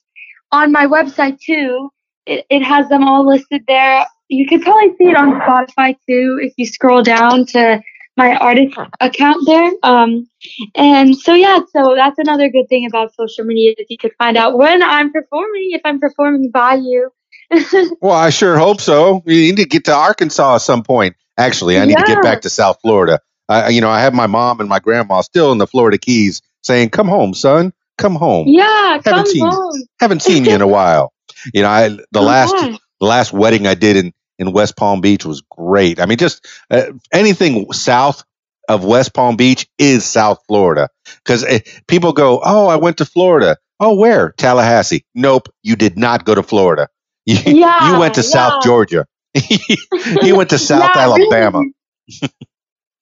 [0.52, 1.90] on my website too.
[2.28, 6.40] It, it has them all listed there you could probably see it on Spotify too
[6.42, 7.82] if you scroll down to
[8.18, 9.72] my artist account there.
[9.84, 10.30] Um,
[10.76, 14.38] and so yeah, so that's another good thing about social media is you could find
[14.38, 17.12] out when I'm performing, if I'm performing by you,
[18.02, 19.24] Well, I sure hope so.
[19.26, 21.16] You need to get to Arkansas at some point.
[21.38, 23.20] Actually, I need to get back to South Florida.
[23.48, 26.42] I, you know, I have my mom and my grandma still in the Florida Keys
[26.62, 27.74] saying, "Come home, son.
[27.98, 28.48] Come home.
[28.48, 29.82] yeah, come seen home.
[30.00, 31.14] Haven't seen you in a while."
[31.54, 32.78] You know, I the Oh, last gosh.
[33.00, 36.02] the last wedding I did in in West Palm Beach was great.
[36.02, 38.26] I mean, just uh, anything south
[38.70, 40.90] of West Palm Beach is South Florida
[41.26, 41.46] because
[41.88, 44.34] people go, "Oh, I went to Florida." Oh, where?
[44.38, 45.06] Tallahassee.
[45.16, 46.90] Nope, you did not go to Florida.
[47.28, 48.64] You, Yeah, you went to South.
[48.64, 49.06] Georgia.
[49.36, 51.60] you went to South Yeah, Alabama.
[51.60, 51.74] really.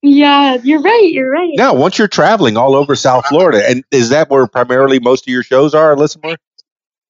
[0.03, 1.09] yeah, you're right.
[1.11, 1.53] You're right.
[1.57, 5.31] Now, once you're traveling all over South Florida, and is that where primarily most of
[5.33, 6.37] your shows are, Alyssa Moore?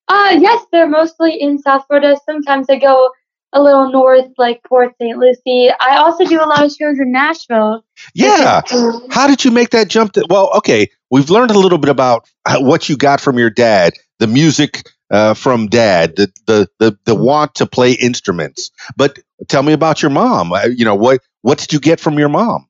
[0.07, 2.17] Uh, yes, they're mostly in South Florida.
[2.25, 3.11] Sometimes I go
[3.53, 5.17] a little north, like Port St.
[5.17, 5.69] Lucie.
[5.79, 7.83] I also do a lot of shows in Nashville.
[8.13, 8.61] Yeah.
[9.09, 10.13] How did you make that jump?
[10.13, 12.27] To, well, okay, we've learned a little bit about
[12.59, 17.15] what you got from your dad, the music uh, from dad, the, the the the
[17.15, 18.71] want to play instruments.
[18.95, 20.51] But tell me about your mom.
[20.51, 22.67] Uh, You know what what did you get from your mom?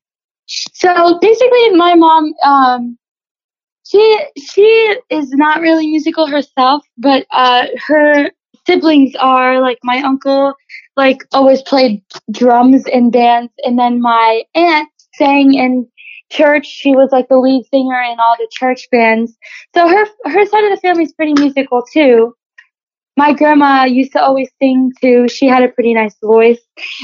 [0.48, 2.98] So basically, my mom, um,
[3.84, 8.30] she she is not really musical herself, but uh, her
[8.68, 10.54] siblings are like my uncle,
[10.96, 15.88] like always played drums in bands, and then my aunt sang in
[16.30, 16.68] church.
[16.68, 19.36] She was like the lead singer in all the church bands.
[19.74, 22.36] So her her side of the family is pretty musical too.
[23.16, 25.28] My grandma used to always sing too.
[25.28, 26.60] She had a pretty nice voice,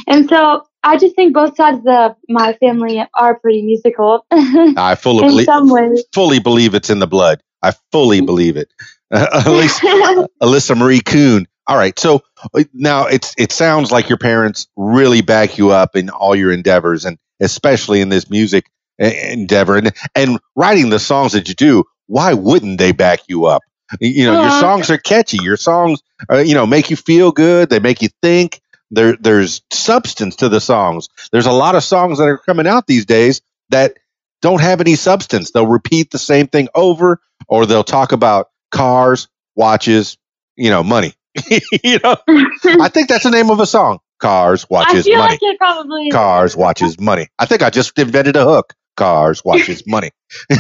[0.07, 5.23] and so I just think both sides of my family are pretty musical I fully
[5.23, 6.03] in believe, some ways.
[6.13, 7.41] fully believe it's in the blood.
[7.61, 8.25] I fully mm.
[8.25, 8.71] believe it.
[9.13, 11.47] Alyssa, Alyssa Marie Coon.
[11.65, 12.23] All right, so
[12.53, 16.51] uh, now it's it sounds like your parents really back you up in all your
[16.51, 18.65] endeavors, and especially in this music
[19.01, 21.85] uh, endeavor, and and writing the songs that you do.
[22.07, 23.61] Why wouldn't they back you up?
[24.01, 25.37] You know, your songs are catchy.
[25.41, 27.69] Your songs, uh, you know, make you feel good.
[27.69, 28.59] They make you think.
[28.91, 31.09] There, there's substance to the songs.
[31.31, 33.97] There's a lot of songs that are coming out these days that
[34.41, 35.51] don't have any substance.
[35.51, 40.17] They'll repeat the same thing over, or they'll talk about cars, watches,
[40.55, 41.15] you know, money.
[41.83, 43.99] you know, I think that's the name of a song.
[44.19, 45.17] Cars, I watches, money.
[45.17, 46.09] like it probably.
[46.09, 47.27] Cars, watches, money.
[47.37, 48.73] I think I just invented a hook.
[48.95, 50.11] Cars, watches, money.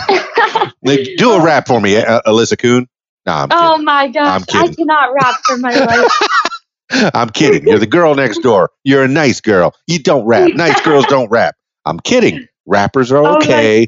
[0.85, 2.87] Like, Do a rap for me, uh, Alyssa Coon.
[3.25, 7.11] I'm oh my gosh, I'm I cannot rap for my life.
[7.13, 7.65] I'm kidding.
[7.65, 8.69] You're the girl next door.
[8.83, 9.73] You're a nice girl.
[9.87, 10.51] You don't rap.
[10.53, 11.55] Nice girls don't rap.
[11.85, 12.45] I'm kidding.
[12.65, 13.87] Rappers are Oh okay.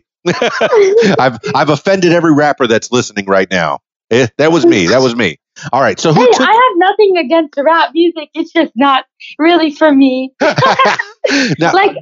[1.19, 3.79] I've I've offended every rapper that's listening right now.
[4.09, 4.87] Eh, that was me.
[4.87, 5.37] That was me.
[5.71, 5.99] All right.
[5.99, 6.47] So who Hey, took?
[6.47, 8.29] I have nothing against rap music.
[8.33, 9.05] It's just not
[9.39, 10.33] really for me.
[10.41, 11.95] now, Like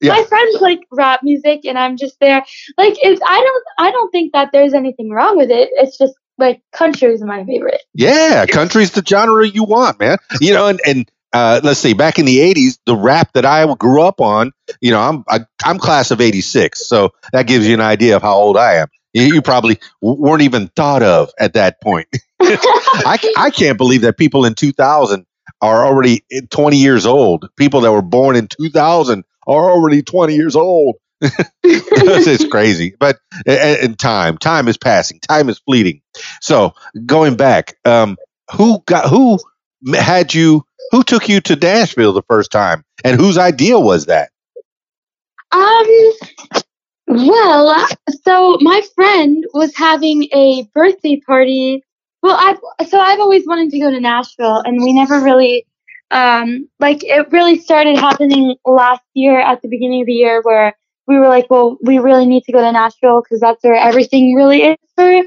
[0.00, 0.12] Yeah.
[0.14, 2.44] my friends like rap music, and I'm just there.
[2.78, 5.68] Like it's I don't I don't think that there's anything wrong with it.
[5.74, 7.82] It's just like country is my favorite.
[7.94, 10.16] yeah, country's the genre you want, man.
[10.40, 13.72] You know, and and uh, let's see, back in the '80s, the rap that I
[13.74, 14.52] grew up on.
[14.80, 18.22] You know, I'm I, I'm class of '86, so that gives you an idea of
[18.22, 18.88] how old I am.
[19.12, 22.08] You, probably weren't even thought of at that point.
[22.40, 25.26] I, I can't believe that people in 2000
[25.60, 27.48] are already 20 years old.
[27.56, 30.96] People that were born in 2000 are already 20 years old.
[31.62, 32.94] it's crazy.
[32.98, 36.00] But in time, time is passing, time is fleeting.
[36.40, 38.16] So going back, um,
[38.52, 39.38] who got who
[39.94, 40.64] had you?
[40.92, 44.30] Who took you to Nashville the first time, and whose idea was that?
[45.52, 46.12] Um,
[47.10, 47.86] well,
[48.24, 51.82] so my friend was having a birthday party.
[52.22, 55.66] Well, I so I've always wanted to go to Nashville, and we never really,
[56.10, 60.76] um, like it really started happening last year at the beginning of the year where
[61.08, 64.34] we were like, well, we really need to go to Nashville because that's where everything
[64.34, 65.22] really is for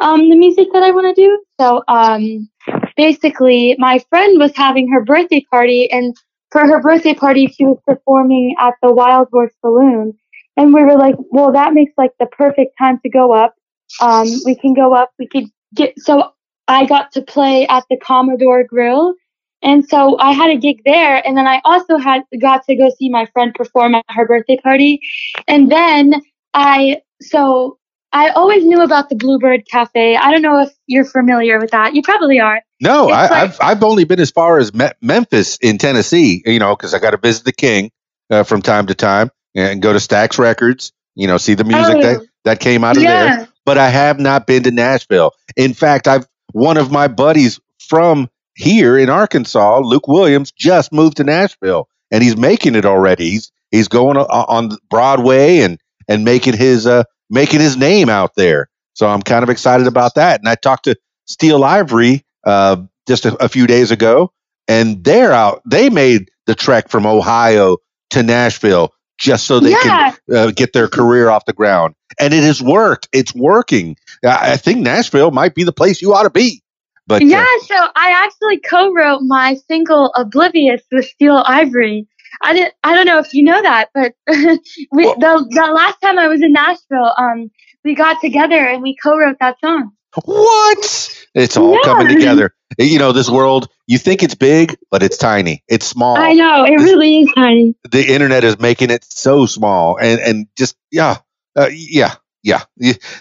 [0.00, 1.42] um the music that I want to do.
[1.60, 2.48] So um,
[2.96, 6.14] basically, my friend was having her birthday party, and
[6.50, 10.14] for her birthday party, she was performing at the Wild Horse Saloon.
[10.56, 13.54] And we were like, well, that makes like the perfect time to go up.
[14.00, 15.10] Um, we can go up.
[15.18, 16.32] We could get, so
[16.68, 19.14] I got to play at the Commodore Grille.
[19.62, 21.26] And so I had a gig there.
[21.26, 24.58] And then I also had got to go see my friend perform at her birthday
[24.62, 25.00] party.
[25.48, 26.14] And then
[26.54, 27.78] I, so
[28.12, 30.16] I always knew about the Bluebird Cafe.
[30.16, 31.94] I don't know if you're familiar with that.
[31.94, 32.60] You probably are.
[32.80, 36.42] No, I, like- I've I've only been as far as Me- Memphis in Tennessee.
[36.46, 37.90] You know, because I got to visit the King
[38.30, 40.92] uh, from time to time and go to Stax Records.
[41.14, 43.48] You know, see the music Oh, that that came out of there.
[43.64, 45.32] But I have not been to Nashville.
[45.56, 51.16] In fact, I've one of my buddies from here in Arkansas, Luke Williams, just moved
[51.18, 53.30] to Nashville, and he's making it already.
[53.30, 58.68] He's he's going on Broadway and and making his uh making his name out there.
[58.94, 60.40] So I'm kind of excited about that.
[60.40, 62.76] And I talked to Steel Ivory uh,
[63.08, 64.32] just a, a few days ago,
[64.68, 65.62] and they're out.
[65.68, 67.78] They made the trek from Ohio
[68.10, 69.80] to Nashville just so they Yeah.
[69.80, 73.08] can uh, get their career off the ground, and it has worked.
[73.12, 73.96] It's working.
[74.24, 76.62] I, I think Nashville might be the place you ought to be.
[77.06, 82.08] But uh, Yeah, so I actually co-wrote my single "Oblivious" with Steel Ivory.
[82.42, 82.74] I didn't.
[82.84, 86.28] I don't know if you know that, but we, Well- the the last time I
[86.28, 87.50] was in Nashville, um,
[87.84, 89.92] we got together and we co-wrote that song.
[90.24, 91.24] what?
[91.34, 91.80] It's all Yeah.
[91.84, 92.54] coming together.
[92.78, 93.68] You know, this world.
[93.86, 95.62] You think it's big, but it's tiny.
[95.68, 96.16] It's small.
[96.16, 97.74] I know it This- really is tiny.
[97.90, 101.18] the internet is making it so small and and just yeah
[101.56, 102.62] uh, yeah yeah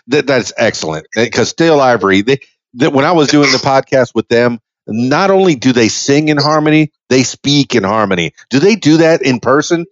[0.07, 2.39] that, that's excellent because still Ivory they,
[2.75, 6.37] that when I was doing the podcast with them not only do they sing in
[6.37, 9.85] harmony they speak in harmony do they do that in person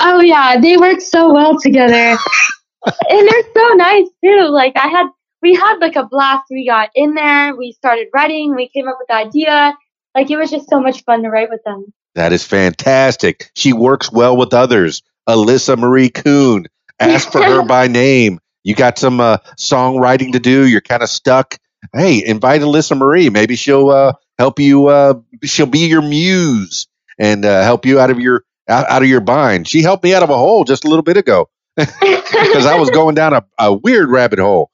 [0.00, 1.94] Oh yeah, they work so well together,
[3.08, 4.48] and they're so nice too.
[4.50, 5.06] Like I had,
[5.42, 6.44] we had like a blast.
[6.50, 9.74] We got in there, we started writing, we came up with the idea.
[10.14, 11.86] Like it was just so much fun to write with them.
[12.14, 13.50] that is fantastic.
[13.54, 15.02] She works well with others.
[15.28, 16.66] Alyssa Marie Coon.
[17.00, 18.38] Ask for her by name.
[18.64, 20.66] You got some uh, songwriting to do.
[20.66, 21.58] You're kind of stuck.
[21.92, 23.28] Hey invite Alyssa Marie.
[23.30, 26.86] Maybe she'll uh, help you uh, she'll be your muse
[27.18, 29.66] and uh, help you out of your out, out of your bind.
[29.66, 32.90] She helped me out of a hole just a little bit ago because I was
[32.98, 34.70] going down a, a weird rabbit hole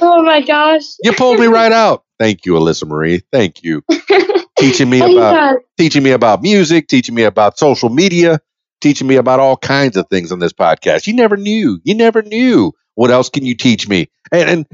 [0.00, 0.82] oh my gosh.
[1.02, 3.82] you pulled me right out thank you Alyssa Marie thank you
[4.62, 5.56] teaching me about Anytime.
[5.76, 8.40] teaching me about music, teaching me about social media,
[8.80, 11.06] teaching me about all kinds of things on this podcast.
[11.06, 11.80] You never knew.
[11.84, 12.72] You never knew.
[12.94, 14.08] What else can you teach me?
[14.30, 14.66] And, and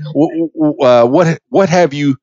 [0.81, 2.16] uh, what what have you?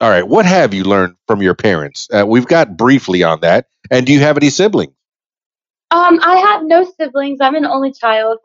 [0.00, 2.08] All right, what have you learned from your parents?
[2.12, 3.66] Uh, we've got briefly on that.
[3.90, 4.94] And do you have any siblings?
[5.90, 7.38] Um, I have no siblings.
[7.40, 8.38] I'm an only child.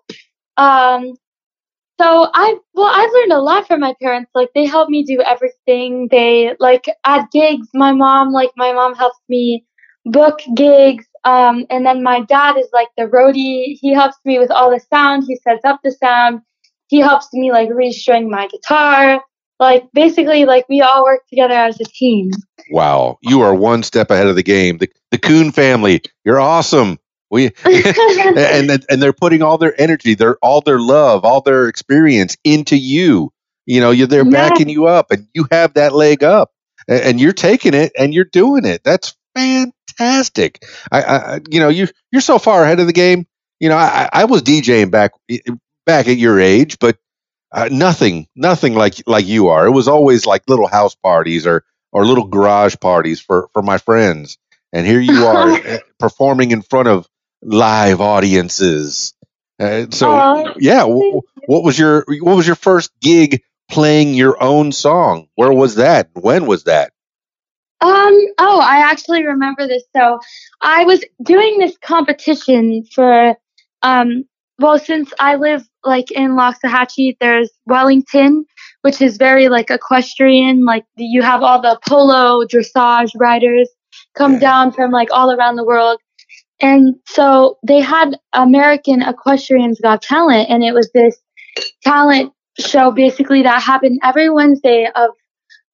[0.57, 1.13] Um,
[1.99, 4.31] so I well, I've learned a lot from my parents.
[4.35, 6.07] Like they help me do everything.
[6.11, 7.67] They like at gigs.
[7.73, 9.65] My mom, like my mom helps me
[10.05, 11.05] book gigs.
[11.25, 13.77] Um, and then my dad is like the roadie.
[13.81, 15.25] He helps me with all the sound.
[15.27, 16.41] He sets up the sound.
[16.87, 19.21] He helps me like restring my guitar.
[19.59, 22.29] Like basically, like we all work together as a team.
[22.69, 24.77] Wow, you are one step ahead of the game.
[24.77, 26.99] The the Coon family, you're awesome.
[27.29, 32.37] We and and- they're putting all their energy, their all their love, all their experience
[32.43, 33.31] into you.
[33.65, 34.31] You know, you're they're Yeah.
[34.31, 36.51] backing you up, and you have that leg up,
[36.87, 38.83] and, and you're taking it and you're doing it.
[38.83, 40.63] That's fantastic.
[40.91, 43.27] I, I you know you you're so far ahead of the game.
[43.59, 45.11] You know, I, I was DJing back
[45.85, 46.97] back at your age, but
[47.51, 49.67] uh, nothing nothing like like you are.
[49.67, 53.77] It was always like little house parties or or little garage parties for for my
[53.77, 54.37] friends,
[54.73, 57.07] and here you are uh, performing in front of
[57.43, 59.13] live audiences.
[59.59, 60.25] Uh, so
[60.59, 65.27] yeah, w- what was your what was your first gig playing your own song?
[65.35, 66.09] Where was that?
[66.13, 66.91] When was that?
[67.81, 69.83] Um, oh, I actually remember this.
[69.95, 70.19] So
[70.61, 73.35] I was doing this competition for,
[73.83, 74.25] um,
[74.59, 78.45] well, since I live like in Loxahatchee, there's Wellington,
[78.81, 80.65] which is very like equestrian.
[80.65, 83.69] Like you have all the polo dressage riders
[84.17, 84.39] come Yeah.
[84.39, 85.99] down from like all around the world.
[86.61, 91.17] And so they had American Equestrians Got Talent, and it was this
[91.83, 95.11] talent show basically that happened every Wednesday of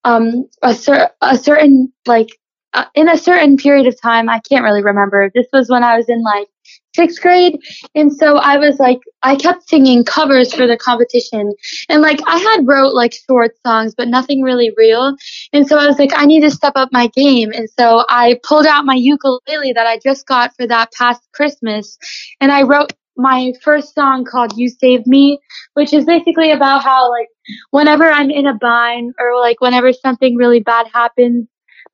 [0.06, 2.30] um a, cer- a certain like
[2.74, 5.32] uh, in a certain period of time i can't really remember.
[5.36, 6.48] This was when i was in like
[6.96, 7.60] sixth grade
[7.96, 11.54] and so i was like i kept singing covers for the competition.
[11.90, 15.16] And like i had wrote like short songs but nothing really real.
[15.54, 17.52] And so i was like i need to step up my game.
[17.54, 21.98] And so i pulled out my ukulele that i just got for that past christmas
[22.42, 25.40] and i wrote my first song called you Save me
[25.76, 27.28] which is basically about how like
[27.72, 31.48] whenever I'm in a bind or like whenever something really bad happens,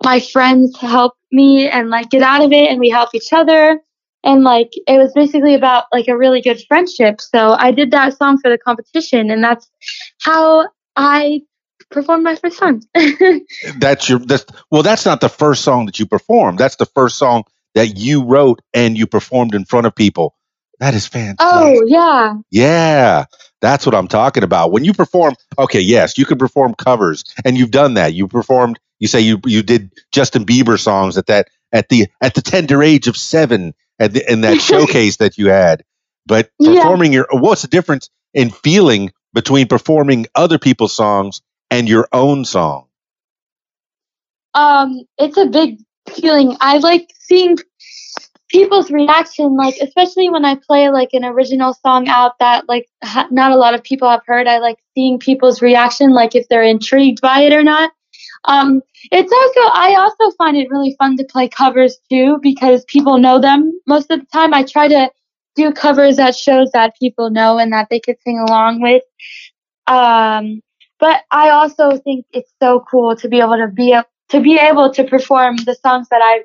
[0.03, 3.79] my friends help me and like get out of it and we help each other.
[4.23, 7.21] And like it was basically about like a really good friendship.
[7.21, 9.69] So I did that song for the competition and that's
[10.21, 11.41] how I
[11.89, 12.83] performed my first song.
[13.77, 14.83] That's your that's well.
[14.83, 16.59] That's not the first song that you performed.
[16.59, 17.43] That's the first song
[17.75, 20.35] that you wrote and you performed in front of people.
[20.79, 21.39] That is fantastic.
[21.41, 22.35] oh yeah.
[22.51, 23.25] Yeah,
[23.61, 24.71] that's what I'm talking about.
[24.71, 28.13] When you perform, okay, yes, you can perform covers, and you've done that.
[28.13, 28.79] You performed.
[28.99, 32.81] You say you you did Justin Bieber songs at that at the at the tender
[32.81, 35.83] age of seven at the, in that showcase that you had.
[36.25, 36.81] But Yeah.
[36.81, 41.41] performing your what's the difference in feeling between performing other people's songs
[41.71, 42.85] and your own song?
[44.55, 45.77] um it's a big
[46.09, 47.57] feeling i like seeing
[48.49, 53.27] people's reaction like especially when i play like an original song out that like ha-
[53.29, 56.63] not a lot of people have heard i like seeing people's reaction like if they're
[56.63, 57.91] intrigued by it or not
[58.45, 58.81] Um,
[59.11, 63.39] it's also I also find it really fun to play covers too because people know
[63.39, 64.53] them most of the time.
[64.53, 65.09] I try to
[65.55, 69.03] do covers at shows that people know and that they could sing along with.
[69.87, 70.61] Um,
[70.99, 74.57] but I also think it's so cool to be able to be a, to be
[74.57, 76.43] able to perform the songs that I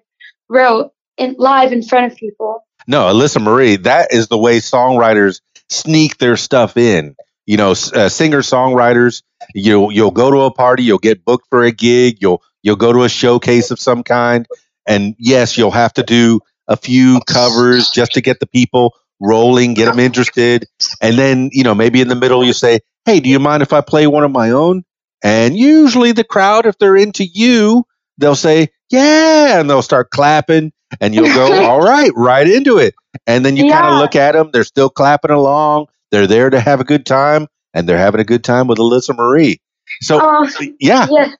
[0.48, 2.64] wrote in live in front of people.
[2.86, 5.40] No, Alyssa Marie, that is the way songwriters
[5.70, 7.16] sneak their stuff in.
[7.46, 9.22] You know, uh, singer songwriters,
[9.54, 12.92] you'll you'll go to a party, you'll get booked for a gig, you'll you'll go
[12.92, 14.46] to a showcase of some kind,
[14.86, 19.74] and yes, you'll have to do a few covers just to get the people rolling,
[19.74, 20.66] get them interested,
[21.00, 23.72] and then you know maybe in the middle you say, "Hey, do you mind if
[23.72, 24.82] I play one of my own?"
[25.22, 27.84] And usually the crowd, if they're into you,
[28.18, 32.94] they'll say, "Yeah," and they'll start clapping, and you'll go, "All right, right into it."
[33.26, 35.86] And then you kind of look at them; they're still clapping along.
[36.10, 39.16] They're there to have a good time, and they're having a good time with Alyssa
[39.16, 39.60] Marie.
[40.00, 40.48] So, Oh,
[40.80, 41.32] yeah, yeah.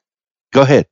[0.53, 0.87] go ahead.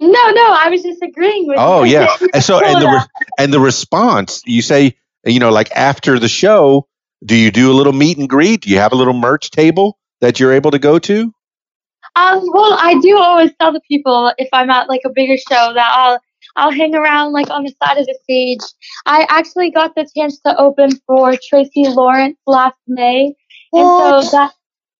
[0.00, 1.62] No, no, I was just agreeing with you.
[1.62, 1.94] Oh you.
[1.94, 6.18] yeah, and so and the re- and the response you say you know like after
[6.20, 6.86] the show,
[7.24, 8.62] do you do a little meet and greet?
[8.62, 11.32] Do you have a little merch table that you're able to go to?
[12.16, 15.72] Um, well, I do always tell the people if I'm at like a bigger show
[15.74, 16.20] that I'll
[16.56, 18.60] I'll hang around like on the side of the stage.
[19.04, 23.34] I actually got the chance to open for Tracy Lawrence last May,
[23.72, 24.52] and so that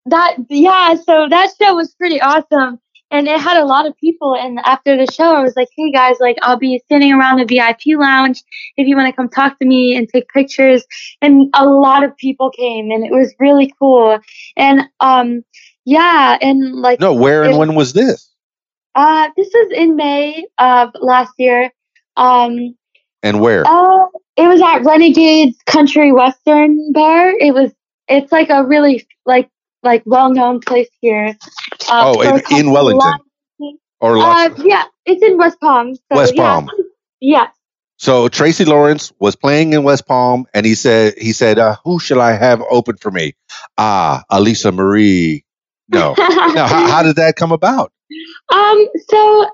[0.06, 2.80] that yeah, so that show was pretty awesome.
[3.10, 4.36] And it had a lot of people.
[4.36, 7.44] And after the show, I was like, "Hey guys, like I'll be standing around the
[7.46, 8.42] VIP lounge
[8.76, 10.84] if you want to come talk to me and take pictures."
[11.22, 14.18] And a lot of people came, and it was really cool.
[14.56, 15.42] And um,
[15.86, 18.30] yeah, and like No, where and it- when was this?
[18.94, 21.70] uh, this was in May of last year.
[22.16, 22.74] Um,
[23.22, 23.64] And where?
[23.66, 24.04] uh,
[24.36, 27.30] it was at Renegades Country Western Bar.
[27.38, 27.72] It was.
[28.08, 29.50] It's like a really like
[29.82, 31.36] like well known place here.
[31.88, 33.18] Uh, Oh, for in- in Wellington?
[34.00, 35.94] Or Uh, yeah, it's in West Palm.
[35.94, 36.42] So, West yeah.
[36.42, 36.70] Palm.
[37.20, 37.48] Yeah.
[37.96, 41.98] So Tracy Lawrence was playing in West Palm, and he said, "He said, uh, who
[41.98, 43.34] should I have open for me?
[43.76, 45.44] Ah, Alyssa Marie.
[45.88, 46.14] No.
[46.18, 47.92] now, how, how did that come about?
[48.52, 49.50] Um, so,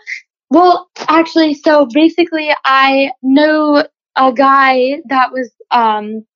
[0.51, 6.27] well, actually, so basically, I know a guy that was um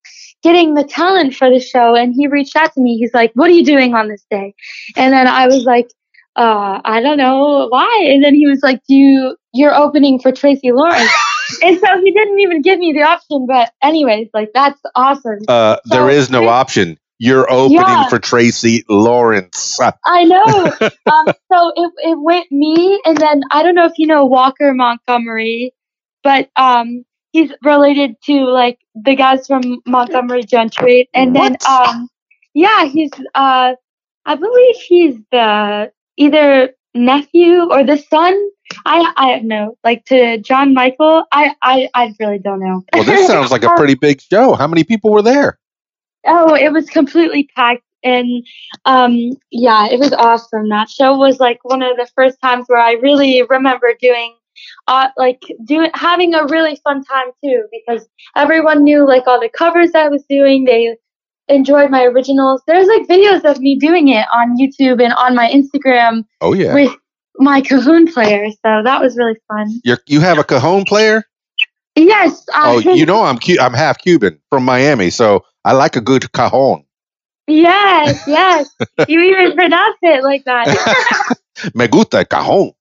[0.43, 2.97] getting the talent for the show, and he reached out to me.
[2.99, 4.55] He's like, "What are you doing on this day?"
[4.97, 5.89] And then I was like,
[6.37, 10.33] "Uh, I don't know why." And then he was like, "Do you you're opening for
[10.33, 11.11] Tracy Lawrence?"
[11.63, 13.47] and so he didn't even give me the option.
[13.47, 15.39] But anyways, like that's awesome.
[15.49, 16.99] Uh, So, is no option.
[17.21, 18.09] You're opening Yeah.
[18.09, 19.79] for Tracy Lawrence.
[20.07, 20.73] I know.
[21.13, 24.73] um, so it, it went me, and then I don't know if you know Walker
[24.73, 25.75] Montgomery,
[26.23, 31.67] but um, he's related to like the guys from Montgomery Gentry, and then What?
[31.67, 32.09] um,
[32.55, 33.75] yeah, he's uh,
[34.27, 38.35] I believe he's the either nephew or the son.
[38.85, 41.25] I I don't know, like to John Michael.
[41.33, 42.83] I I I really don't know.
[42.93, 44.55] Well, this sounds like a pretty big show.
[44.55, 45.59] How many people were there?
[46.27, 47.83] Oh, it was completely packed.
[48.05, 48.47] And
[48.85, 50.69] um, yeah, it was awesome.
[50.69, 54.35] That show was like one of the first times where I really remember doing,
[54.87, 59.49] uh, like doing having a really fun time too, because everyone knew like all the
[59.49, 60.65] covers I was doing.
[60.65, 60.97] They
[61.49, 62.63] enjoyed my originals.
[62.67, 66.75] There's like videos of me doing it on YouTube and on my Instagram Oh yeah,
[66.75, 66.93] with
[67.37, 68.51] my cajon player.
[68.51, 69.81] So that was really fun.
[69.85, 71.25] You're, you have a cajon player.
[71.97, 72.45] Yes.
[72.55, 76.33] Oh, you know I'm cu- I'm half Cuban from Miami, so I like a good
[76.33, 76.85] cajon.
[77.47, 78.69] Yes, yes.
[79.09, 81.37] you even pronounce it like that.
[81.75, 82.73] Me gusta el cajon.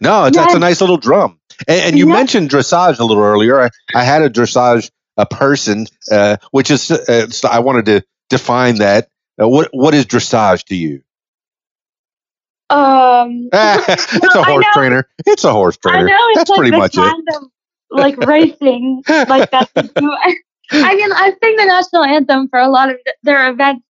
[0.00, 1.38] No, it's, that's a nice little drum.
[1.68, 2.14] And, and you Yeah.
[2.14, 3.60] mentioned dressage a little earlier.
[3.60, 8.04] I, I had a dressage a person, uh, which is uh, so I wanted to
[8.30, 9.08] define that.
[9.40, 11.02] Uh, what what is dressage to you?
[12.70, 13.48] um.
[13.52, 15.08] it's a horse trainer.
[15.26, 16.06] It's a horse I trainer.
[16.06, 17.04] know it's That's like pretty much it.
[17.04, 17.42] of
[17.90, 20.36] like racing, like that's what.
[20.72, 23.84] I mean, I sing the national anthem for a lot of their events.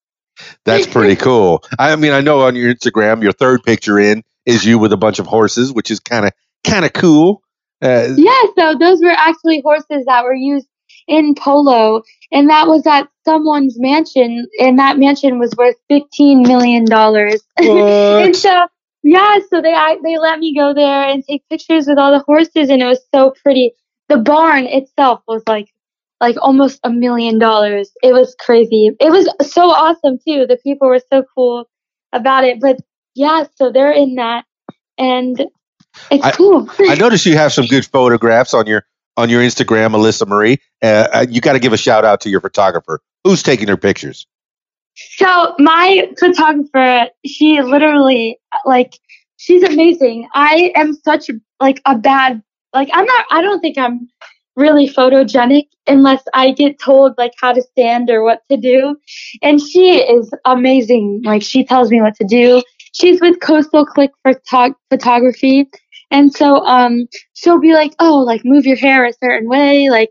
[0.65, 1.63] That's pretty cool.
[1.79, 4.97] I mean, I know on your Instagram, your third picture in is you with a
[4.97, 6.33] bunch of horses, which is kind of
[6.67, 7.43] kind of cool.
[7.83, 10.69] Uh, Yeah, so those were actually horses that were used
[11.09, 16.85] in polo, and that was at someone's mansion, and that mansion was worth fifteen million
[16.85, 17.43] dollars.
[17.59, 18.67] and so
[19.03, 22.25] yeah, so they I- they let me go there and take pictures with all the
[22.27, 23.73] horses, and it was so pretty.
[24.09, 25.69] The barn itself was like
[26.21, 27.91] like almost a million dollars.
[28.03, 28.91] It was crazy.
[29.01, 30.47] It was so awesome too.
[30.49, 31.67] The people were so cool
[32.13, 32.61] about it.
[32.61, 32.79] But
[33.15, 34.45] yeah, so they're in that,
[34.99, 35.47] and
[36.11, 36.69] it's cool.
[36.81, 38.85] I noticed you have some good photographs on your
[39.17, 40.59] on your Instagram, Alyssa Marie.
[40.83, 43.01] Uh, you got to give a shout out to your photographer.
[43.25, 44.27] Who's taking her pictures?
[44.95, 48.99] So my photographer, she literally like
[49.37, 50.29] she's amazing.
[50.35, 52.43] I am such like a bad
[52.73, 54.09] like I'm not I don't think I'm
[54.55, 58.97] really photogenic unless I get told like how to stand or what to do.
[59.41, 61.23] And she is amazing.
[61.25, 62.63] Like she tells me what to do.
[62.93, 65.69] She's with Coastal Click Photog- Photography.
[66.11, 70.11] And so um she'll be like, "Oh, like move your hair a certain way." Like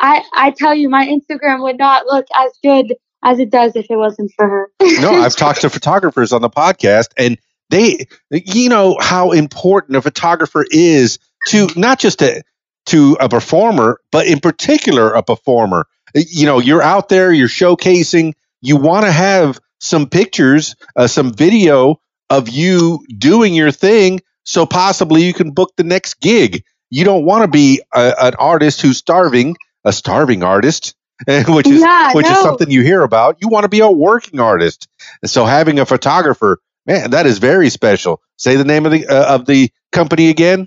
[0.00, 3.86] I I tell you my Instagram would not look as good as it does if
[3.90, 4.70] it wasn't for her.
[5.00, 7.38] no, I've talked to photographers on the podcast and
[7.70, 11.18] they you know how important a photographer is
[11.48, 12.42] to not just to
[12.86, 15.86] to a performer, but in particular a performer.
[16.14, 21.32] You know, you're out there, you're showcasing, you want to have some pictures, uh, some
[21.32, 22.00] video
[22.30, 26.64] of you doing your thing so possibly you can book the next gig.
[26.90, 30.94] You don't want to be a, an artist who's starving, a starving artist,
[31.28, 33.36] which is Yeah, which is something you hear about.
[33.40, 34.88] You want to be a working artist.
[35.20, 38.22] And so having a photographer, man, that is very special.
[38.36, 40.66] Say the name of the uh, of the company again.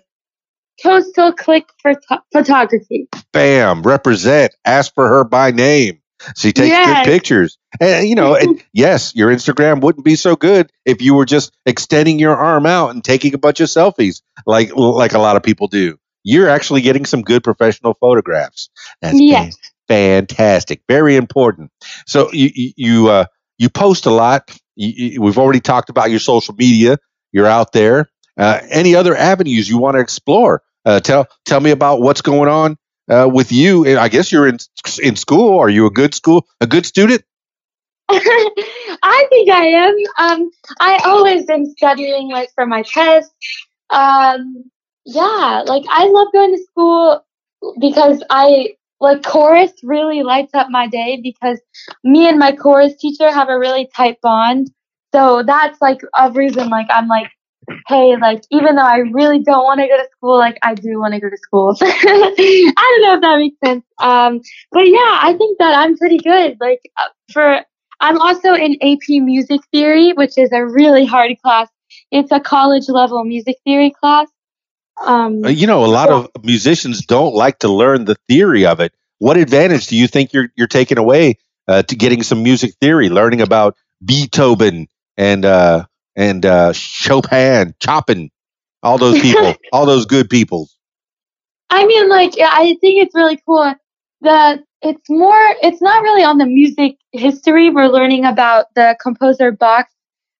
[0.84, 3.07] Coastal Click Photo- Photography.
[3.34, 4.53] Bam, represent.
[4.64, 6.01] Ask for her by name.
[6.36, 6.86] She takes Yes.
[6.86, 7.58] good pictures.
[7.80, 11.52] And you know, and yes, your Instagram wouldn't be so good if you were just
[11.66, 15.44] extending your arm out and taking a bunch of selfies like like a lot of
[15.44, 15.98] people do.
[16.24, 18.70] You're actually getting some good professional photographs.
[19.02, 19.56] That's Yes.
[19.88, 20.82] fantastic.
[20.88, 21.72] Very important.
[22.06, 23.26] So you you you, uh,
[23.58, 24.52] you post a lot.
[24.76, 26.98] You, you, we've already talked about your social media.
[27.32, 28.08] You're out there.
[28.38, 30.62] Uh, any other avenues you want to explore?
[30.86, 32.78] Uh, tell tell me about what's going on
[33.12, 33.86] uh, with you.
[33.99, 34.57] I guess you're in
[35.03, 35.59] in school.
[35.59, 37.24] Are you a good school a good student?
[38.09, 39.95] I think I am.
[40.18, 43.34] Um, I always been studying like for my tests.
[43.89, 44.70] Um,
[45.05, 47.26] yeah, like I love going to school
[47.80, 51.59] because I like chorus really lights up my day because
[52.03, 54.72] me and my chorus teacher have a really tight bond.
[55.14, 57.32] So that's like a reason like I'm like,
[57.88, 61.00] hey, like even though I really don't want to go to school, like I do
[61.00, 61.76] want to go to school.
[61.82, 63.86] I don't know if that makes sense.
[64.00, 64.42] Um,
[64.72, 66.58] but yeah, I think that I'm pretty good.
[66.60, 67.62] Like uh, for
[68.00, 71.70] I'm also in AP Music Theory, which is a really hard class.
[72.12, 74.28] It's a college level music theory class.
[75.04, 78.80] Um, Uh, You know, a lot of musicians don't like to learn the theory of
[78.80, 78.94] it.
[79.20, 83.10] What advantage do you think you're you're taking away uh, to getting some music theory,
[83.10, 85.86] learning about Beethoven and uh,
[86.22, 88.30] and uh, Chopin, Chopin,
[88.84, 90.70] all those people, all those good people.
[91.72, 93.74] I mean, like, I think it's really cool
[94.22, 97.72] that it's more, it's not really on the music history.
[97.72, 99.88] We're learning about the composer Bach,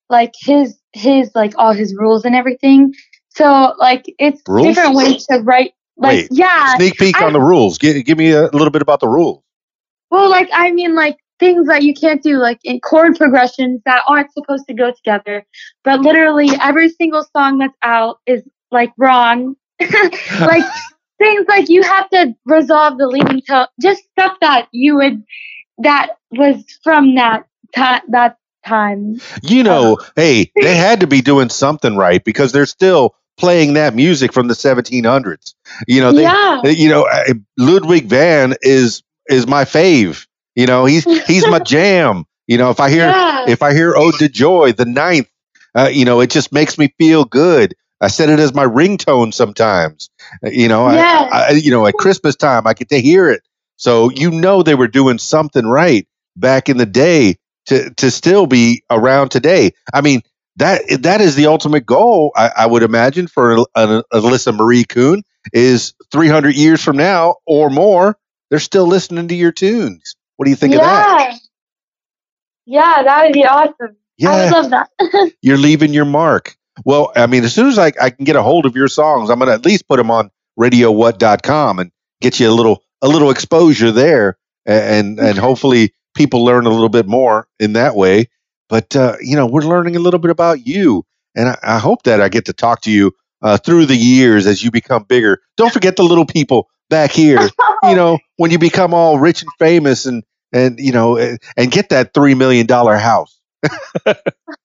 [0.10, 2.94] like his, his, like all his rules and everything.
[3.30, 4.68] So, like, it's Rules?
[4.68, 5.74] different ways to write.
[5.98, 6.76] Like, Wait, yeah.
[6.76, 7.80] Sneak peek I- on the rules.
[7.80, 9.42] Give, give me a little bit about the rules.
[10.12, 14.04] Well, like, I mean, like, things that you can't do, like in chord progressions that
[14.08, 15.46] aren't supposed to go together.
[15.84, 19.58] But literally, every single song that's out is, like, wrong.
[19.82, 20.64] like,
[21.20, 25.24] things like you have to resolve the leading tone, just stuff that you would,
[25.80, 29.20] that was from that time, that time.
[29.42, 30.12] You know, uh-huh.
[30.16, 34.48] hey, they had to be doing something right because they're still playing that music from
[34.48, 35.56] the 1700s.
[35.88, 36.62] You know, they, yeah.
[36.66, 37.08] you know,
[37.58, 40.28] Ludwig van is is my fave.
[40.56, 42.26] You know, he's he's my jam.
[42.47, 43.45] You know, if I hear yeah.
[43.47, 45.28] if I hear Ode to Joy, the ninth,
[45.76, 47.76] uh, you know, it just makes me feel good.
[48.02, 50.10] I set it as my ringtone sometimes.
[50.45, 51.30] Uh, You know, I- Yes.
[51.34, 53.41] I, you know, at Christmas time, I get to hear it.
[53.78, 57.38] So you know they were doing something right back in the day
[57.68, 59.72] to to still be around today.
[59.93, 60.22] I mean,
[60.58, 62.32] that that is the ultimate goal.
[62.36, 65.24] I, I would imagine for a, a, Alyssa Marie Coon
[65.54, 68.18] is 300 years from now or more,
[68.49, 70.16] they're still listening to your tunes.
[70.42, 70.80] What do you think yeah.
[70.80, 71.39] of that?
[72.66, 73.76] Yeah, that would be awesome.
[73.80, 75.34] I Yeah, would love that.
[75.44, 76.56] you're leaving your mark.
[76.84, 79.30] Well, I mean, as soon as I, I can get a hold of your songs,
[79.30, 83.08] I'm going to at least put them on radiowhat.com and get you a little a
[83.08, 88.28] little exposure there, and and hopefully people learn a little bit more in that way.
[88.68, 92.02] But uh, you know, we're learning a little bit about you, and I, I hope
[92.06, 93.12] that I get to talk to you
[93.44, 95.39] uh, through the years as you become bigger.
[95.56, 97.48] Don't forget the little people back here.
[97.84, 100.24] You know, when you become all rich and famous, and
[100.54, 103.39] and you know, and, and get that three million dollar house.
[104.06, 104.14] oh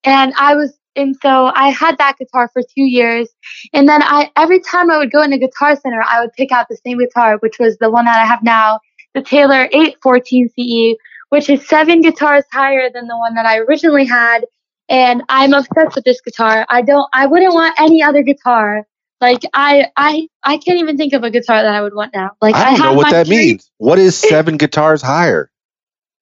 [0.04, 3.30] and I was and so I had that guitar for two years.
[3.72, 6.68] And then I every time I would go into Guitar Center, I would pick out
[6.70, 8.80] the same guitar, which was the one that I have now,
[9.14, 10.98] the Taylor 814 CE,
[11.30, 14.46] which is seven guitars higher than the one that I originally had.
[14.90, 16.66] And I'm obsessed with this guitar.
[16.70, 18.88] I don't I wouldn't want any other guitar.
[19.22, 22.32] Like I I I can't even think of a guitar that I would want now.
[22.42, 23.70] Like I don't I know what that means.
[23.78, 25.52] What is seven guitars higher?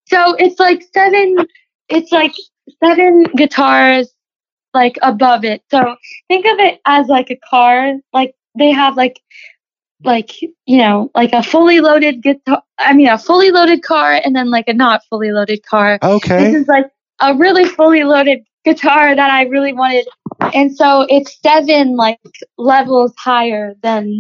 [0.08, 1.38] So it's like seven
[1.88, 2.34] it's like
[2.84, 4.15] seven guitars
[4.76, 5.64] like above it.
[5.72, 5.96] So
[6.28, 7.94] think of it as like a car.
[8.14, 9.20] Like they have like
[10.04, 12.62] like you know like a fully loaded guitar.
[12.78, 15.98] I mean a fully loaded car and then like a not fully loaded car.
[16.04, 16.52] Okay.
[16.52, 16.86] This is like
[17.22, 20.08] a really fully loaded guitar that I really wanted,
[20.54, 22.20] and so it's seven like
[22.58, 24.20] levels higher than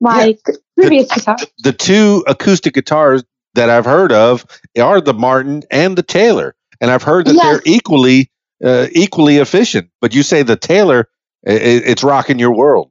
[0.00, 0.54] my yeah.
[0.76, 1.36] previous the, guitar.
[1.64, 3.24] The two acoustic guitars
[3.54, 4.46] that I've heard of
[4.80, 7.44] are the Martin and the Taylor, and I've heard that yes.
[7.44, 8.30] they're equally
[8.64, 9.90] uh, equally efficient.
[10.00, 11.08] But you say the Taylor,
[11.42, 12.90] it, it's rocking your world.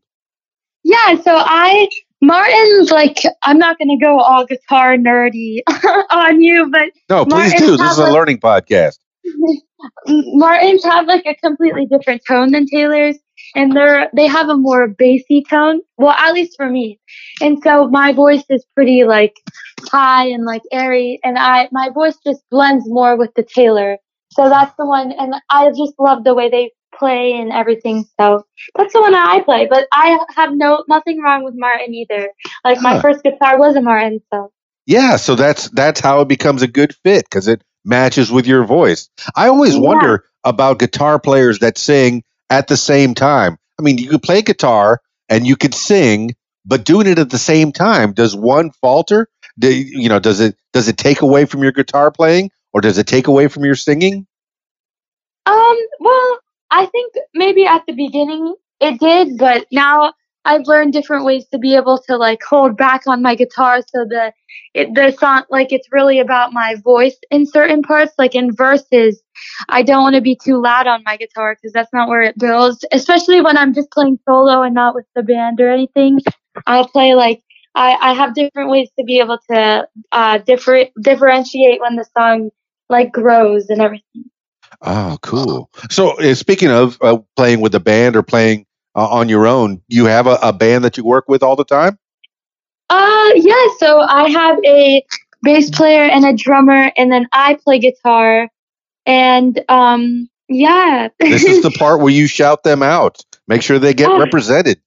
[0.83, 1.89] Yeah, so I
[2.21, 5.59] Martin's like I'm not going to go all guitar nerdy
[6.11, 7.77] on you, but no, please Martin's do.
[7.77, 8.97] This is a like, learning podcast.
[10.07, 13.17] Martins have like a completely different tone than Taylor's,
[13.55, 15.81] and they're they have a more bassy tone.
[15.97, 16.99] Well, at least for me.
[17.41, 19.35] And so my voice is pretty like
[19.91, 23.97] high and like airy, and I my voice just blends more with the Taylor.
[24.37, 28.05] So that's the one, and I just love the way they play and everything.
[28.19, 29.65] So that's the one I play.
[29.67, 32.29] But I have no nothing wrong with Martin either.
[32.63, 33.01] Like my huh.
[33.01, 34.51] first guitar was a Martin, so.
[34.85, 38.63] Yeah, so that's that's how it becomes a good fit because it matches with your
[38.63, 39.09] voice.
[39.35, 39.81] I always yeah.
[39.81, 43.57] wonder about guitar players that sing at the same time.
[43.79, 47.39] I mean, you could play guitar and you could sing, but doing it at the
[47.39, 49.27] same time, does one falter?
[49.59, 52.97] Do, you know, does it does it take away from your guitar playing, or does
[52.97, 54.27] it take away from your singing?
[55.45, 56.39] Um, well,
[56.71, 60.13] I think maybe at the beginning it did, but now
[60.47, 64.05] I've learned different ways to be able to like hold back on my guitar so
[64.05, 64.31] the
[64.73, 69.21] it, the song like it's really about my voice in certain parts like in verses
[69.67, 72.39] I don't want to be too loud on my guitar because that's not where it
[72.39, 76.21] builds especially when I'm just playing solo and not with the band or anything
[76.65, 77.43] I'll play like
[77.77, 82.49] I, I have different ways to be able to uh, differ, differentiate when the song
[82.89, 84.25] like grows and everything.
[84.81, 85.69] Oh, cool.
[85.89, 88.65] So, uh, speaking of uh, playing with a band or playing
[88.95, 91.65] uh, on your own, you have a, a, band that you work with all the
[91.65, 91.99] time?
[92.89, 93.67] Uh, yeah.
[93.77, 95.03] So I have a
[95.43, 98.49] bass player and a drummer, and then I play guitar.
[99.05, 101.09] And um, yeah.
[101.19, 103.21] this is the part where you shout them out.
[103.47, 104.81] Make sure they get represented.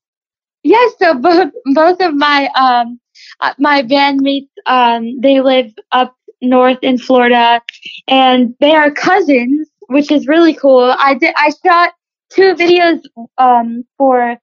[0.71, 0.93] Yes.
[1.01, 3.01] So both both of my um
[3.41, 7.61] uh, my bandmates um they live up north in Florida,
[8.09, 10.95] and they are cousins, which is really cool.
[10.99, 11.93] I did I shot
[12.31, 13.01] two videos
[13.39, 14.37] um, for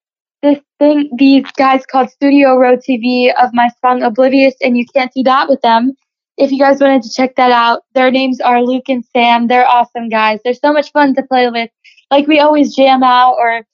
[0.44, 5.12] this thing these guys called Studio Road TV of my song Oblivious, and you can't
[5.16, 5.94] do that with them.
[6.38, 9.48] If you guys wanted to check that out, their names are Luke and Sam.
[9.48, 10.40] They're awesome guys.
[10.44, 11.70] They're so much fun to play with.
[12.12, 13.66] Like we always jam out, or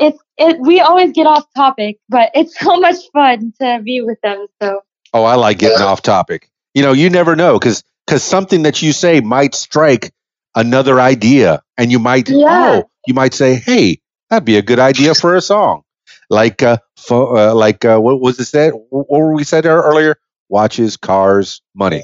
[0.00, 0.60] it's it.
[0.60, 4.46] We always get off topic, but it's so much fun to be with them.
[4.62, 4.80] So.
[5.12, 8.82] Oh, I like getting off topic you know, you never know because because something that
[8.82, 10.12] you say might strike
[10.54, 12.82] another idea, and you might yeah.
[12.82, 15.82] oh, you might say, hey, that'd be a good idea for a song,
[16.28, 18.72] like uh, fo- uh like uh, what was it said?
[18.90, 20.16] What were we said earlier?
[20.48, 22.02] Watches, cars, money.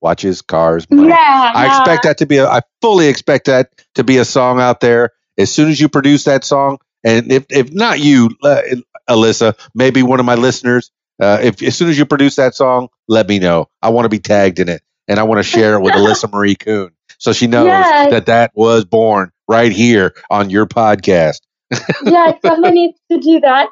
[0.00, 1.08] Watches, cars, money.
[1.08, 1.78] Yeah, I yeah.
[1.78, 2.36] expect that to be.
[2.38, 5.12] A, I fully expect that to be a song out there.
[5.38, 8.60] as soon as you produce that song, and if if not you, uh,
[9.08, 10.90] Alyssa, maybe one of my listeners,
[11.22, 13.68] uh, if as soon as you produce that song, let me know.
[13.82, 16.30] I want to be tagged in it, and I want to share it with Alyssa
[16.32, 18.10] Marie Coon, so she knows Yes.
[18.10, 21.40] that that was born right here on your podcast.
[22.04, 23.68] yeah, someone needs to do that.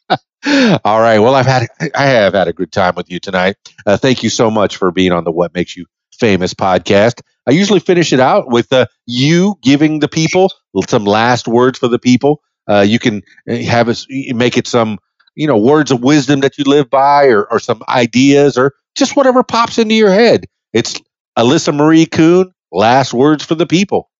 [0.84, 1.18] All right.
[1.18, 3.56] Well, I've had I have had a good time with you tonight.
[3.84, 5.86] Uh, thank you so much for being on the What Makes You
[6.18, 7.20] Famous podcast.
[7.46, 10.52] I usually finish it out with uh, you giving the people
[10.88, 12.42] some last words for the people.
[12.68, 14.98] Uh, you can uh, have us make it some
[15.36, 19.16] you know words of wisdom that you live by, or, or some ideas, or just
[19.16, 20.46] whatever pops into your head.
[20.72, 21.00] It's
[21.38, 22.52] Alyssa Marie Coon.
[22.72, 24.10] Last words for the people.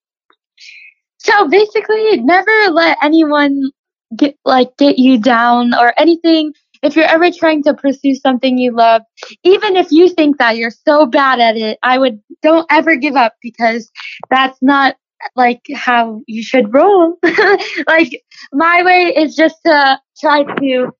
[1.19, 3.71] so basically, never let anyone
[4.17, 6.53] get like get you down or anything.
[6.87, 9.03] If you're ever trying to pursue something you love,
[9.43, 13.17] even if you think that you're so bad at it, I would don't ever give
[13.17, 13.91] up because
[14.31, 14.95] that's not
[15.35, 17.19] like how you should roll.
[17.89, 18.23] like
[18.53, 20.93] my way is just to try to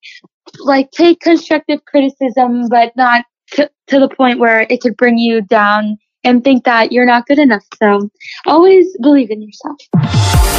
[0.59, 5.41] like take constructive criticism, but not to, to the point where it could bring you
[5.41, 7.63] down and think that you're not good enough.
[7.81, 8.11] So
[8.45, 10.56] always believe in yourself.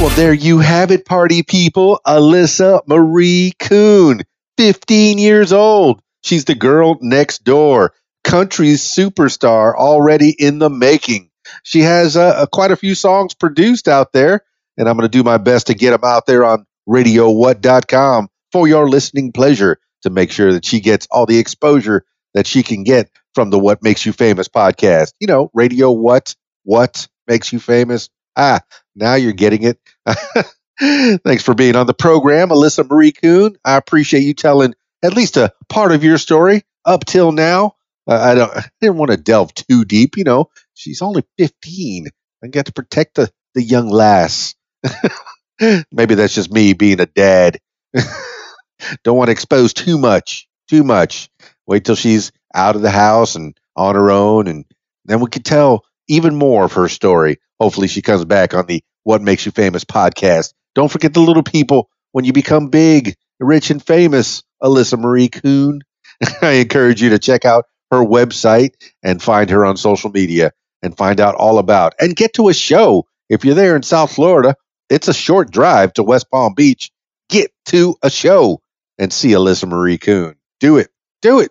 [0.00, 2.00] Well, there you have it, party people.
[2.06, 4.20] Alyssa Marie Coon,
[4.56, 6.00] 15 years old.
[6.22, 11.30] She's the girl next door, country's superstar already in the making.
[11.64, 14.42] She has uh, quite a few songs produced out there,
[14.76, 18.68] and I'm going to do my best to get them out there on radiowhat.com for
[18.68, 22.84] your listening pleasure to make sure that she gets all the exposure that she can
[22.84, 25.14] get from the What Makes You Famous podcast.
[25.18, 26.36] You know, Radio What?
[26.62, 28.10] What Makes You Famous?
[28.38, 28.60] Ah,
[28.96, 29.80] now you're getting it.
[31.24, 33.56] Thanks for being on the program, Alyssa Marie Coon.
[33.64, 34.74] I appreciate you telling
[35.04, 37.74] at least a part of your story up till now.
[38.08, 40.16] Uh, I don't I didn't want to delve too deep.
[40.16, 42.08] You know, she's only 15.
[42.44, 44.54] I got to protect the, the young lass.
[45.92, 47.58] Maybe that's just me being a dad.
[49.04, 50.48] don't want to expose too much.
[50.70, 51.30] Too much.
[51.66, 54.64] Wait till she's out of the house and on her own, and
[55.06, 57.38] then we could tell even more of her story.
[57.60, 60.52] Hopefully, she comes back on the What Makes You Famous podcast.
[60.74, 64.42] Don't forget the little people when you become big, rich, and famous.
[64.62, 65.80] Alyssa Marie Coon.
[66.42, 70.52] I encourage you to check out her website and find her on social media
[70.82, 73.06] and find out all about and get to a show.
[73.28, 74.56] If you're there in South Florida,
[74.88, 76.90] it's a short drive to West Palm Beach.
[77.28, 78.62] Get to a show
[78.98, 80.36] and see Alyssa Marie Coon.
[80.60, 80.88] Do it.
[81.22, 81.50] Do it.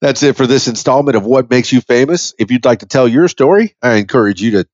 [0.00, 2.34] That's it for this installment of What Makes You Famous.
[2.38, 4.66] If you'd like to tell your story, I encourage you to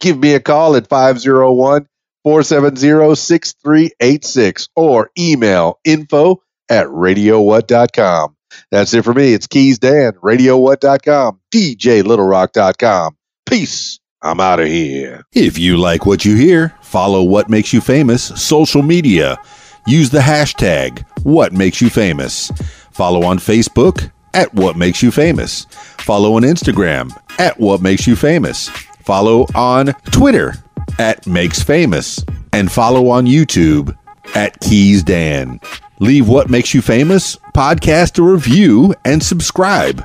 [0.00, 1.86] give me a call at 501
[2.24, 8.36] 470 6386 or email info at radiowhat.com.
[8.70, 9.32] That's it for me.
[9.34, 13.16] It's Keys Dan, radiowhat.com, djlittlerock.com.
[13.46, 14.00] Peace.
[14.22, 15.24] I'm out of here.
[15.32, 19.38] If you like what you hear, follow What Makes You Famous social media.
[19.86, 22.50] Use the hashtag What Makes You Famous.
[22.92, 25.66] Follow on Facebook at What Makes You Famous.
[25.98, 28.68] Follow on Instagram at What Makes You Famous.
[29.04, 30.54] Follow on Twitter
[30.98, 32.24] at Makes Famous.
[32.52, 33.96] And follow on YouTube
[34.34, 35.60] at Keys Dan.
[36.00, 40.04] Leave What Makes You Famous podcast a review and subscribe.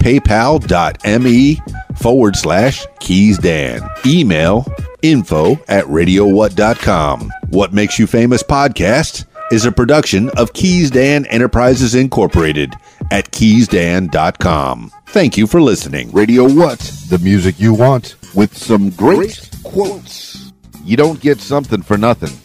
[0.00, 1.60] paypal.me
[1.96, 3.80] forward slash keys dan.
[4.04, 4.66] Email
[5.02, 7.32] info at radiowhat.com.
[7.48, 12.74] What Makes You Famous podcast is a production of Keys Dan Enterprises Incorporated
[13.10, 14.92] at keysdan.com.
[15.08, 16.10] Thank you for listening.
[16.12, 16.78] Radio What?
[17.08, 20.52] The music you want with some great quotes.
[20.84, 22.38] You don't get something for nothing.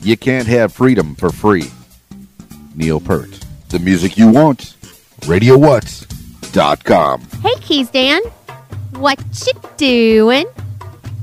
[0.00, 1.70] You can't have freedom for free.
[2.74, 3.40] Neil Peart.
[3.70, 4.74] The music you want.
[6.54, 7.20] RadioWhat.com.
[7.42, 8.22] Hey, Keys Dan.
[8.92, 10.46] What you doing?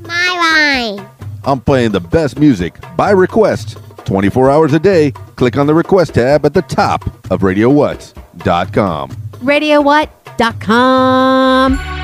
[0.02, 1.08] My line.
[1.44, 5.12] I'm playing the best music by request 24 hours a day.
[5.38, 9.12] Click on the request tab at the top of RadioWhat.com.
[9.12, 12.01] RadioWhat.com.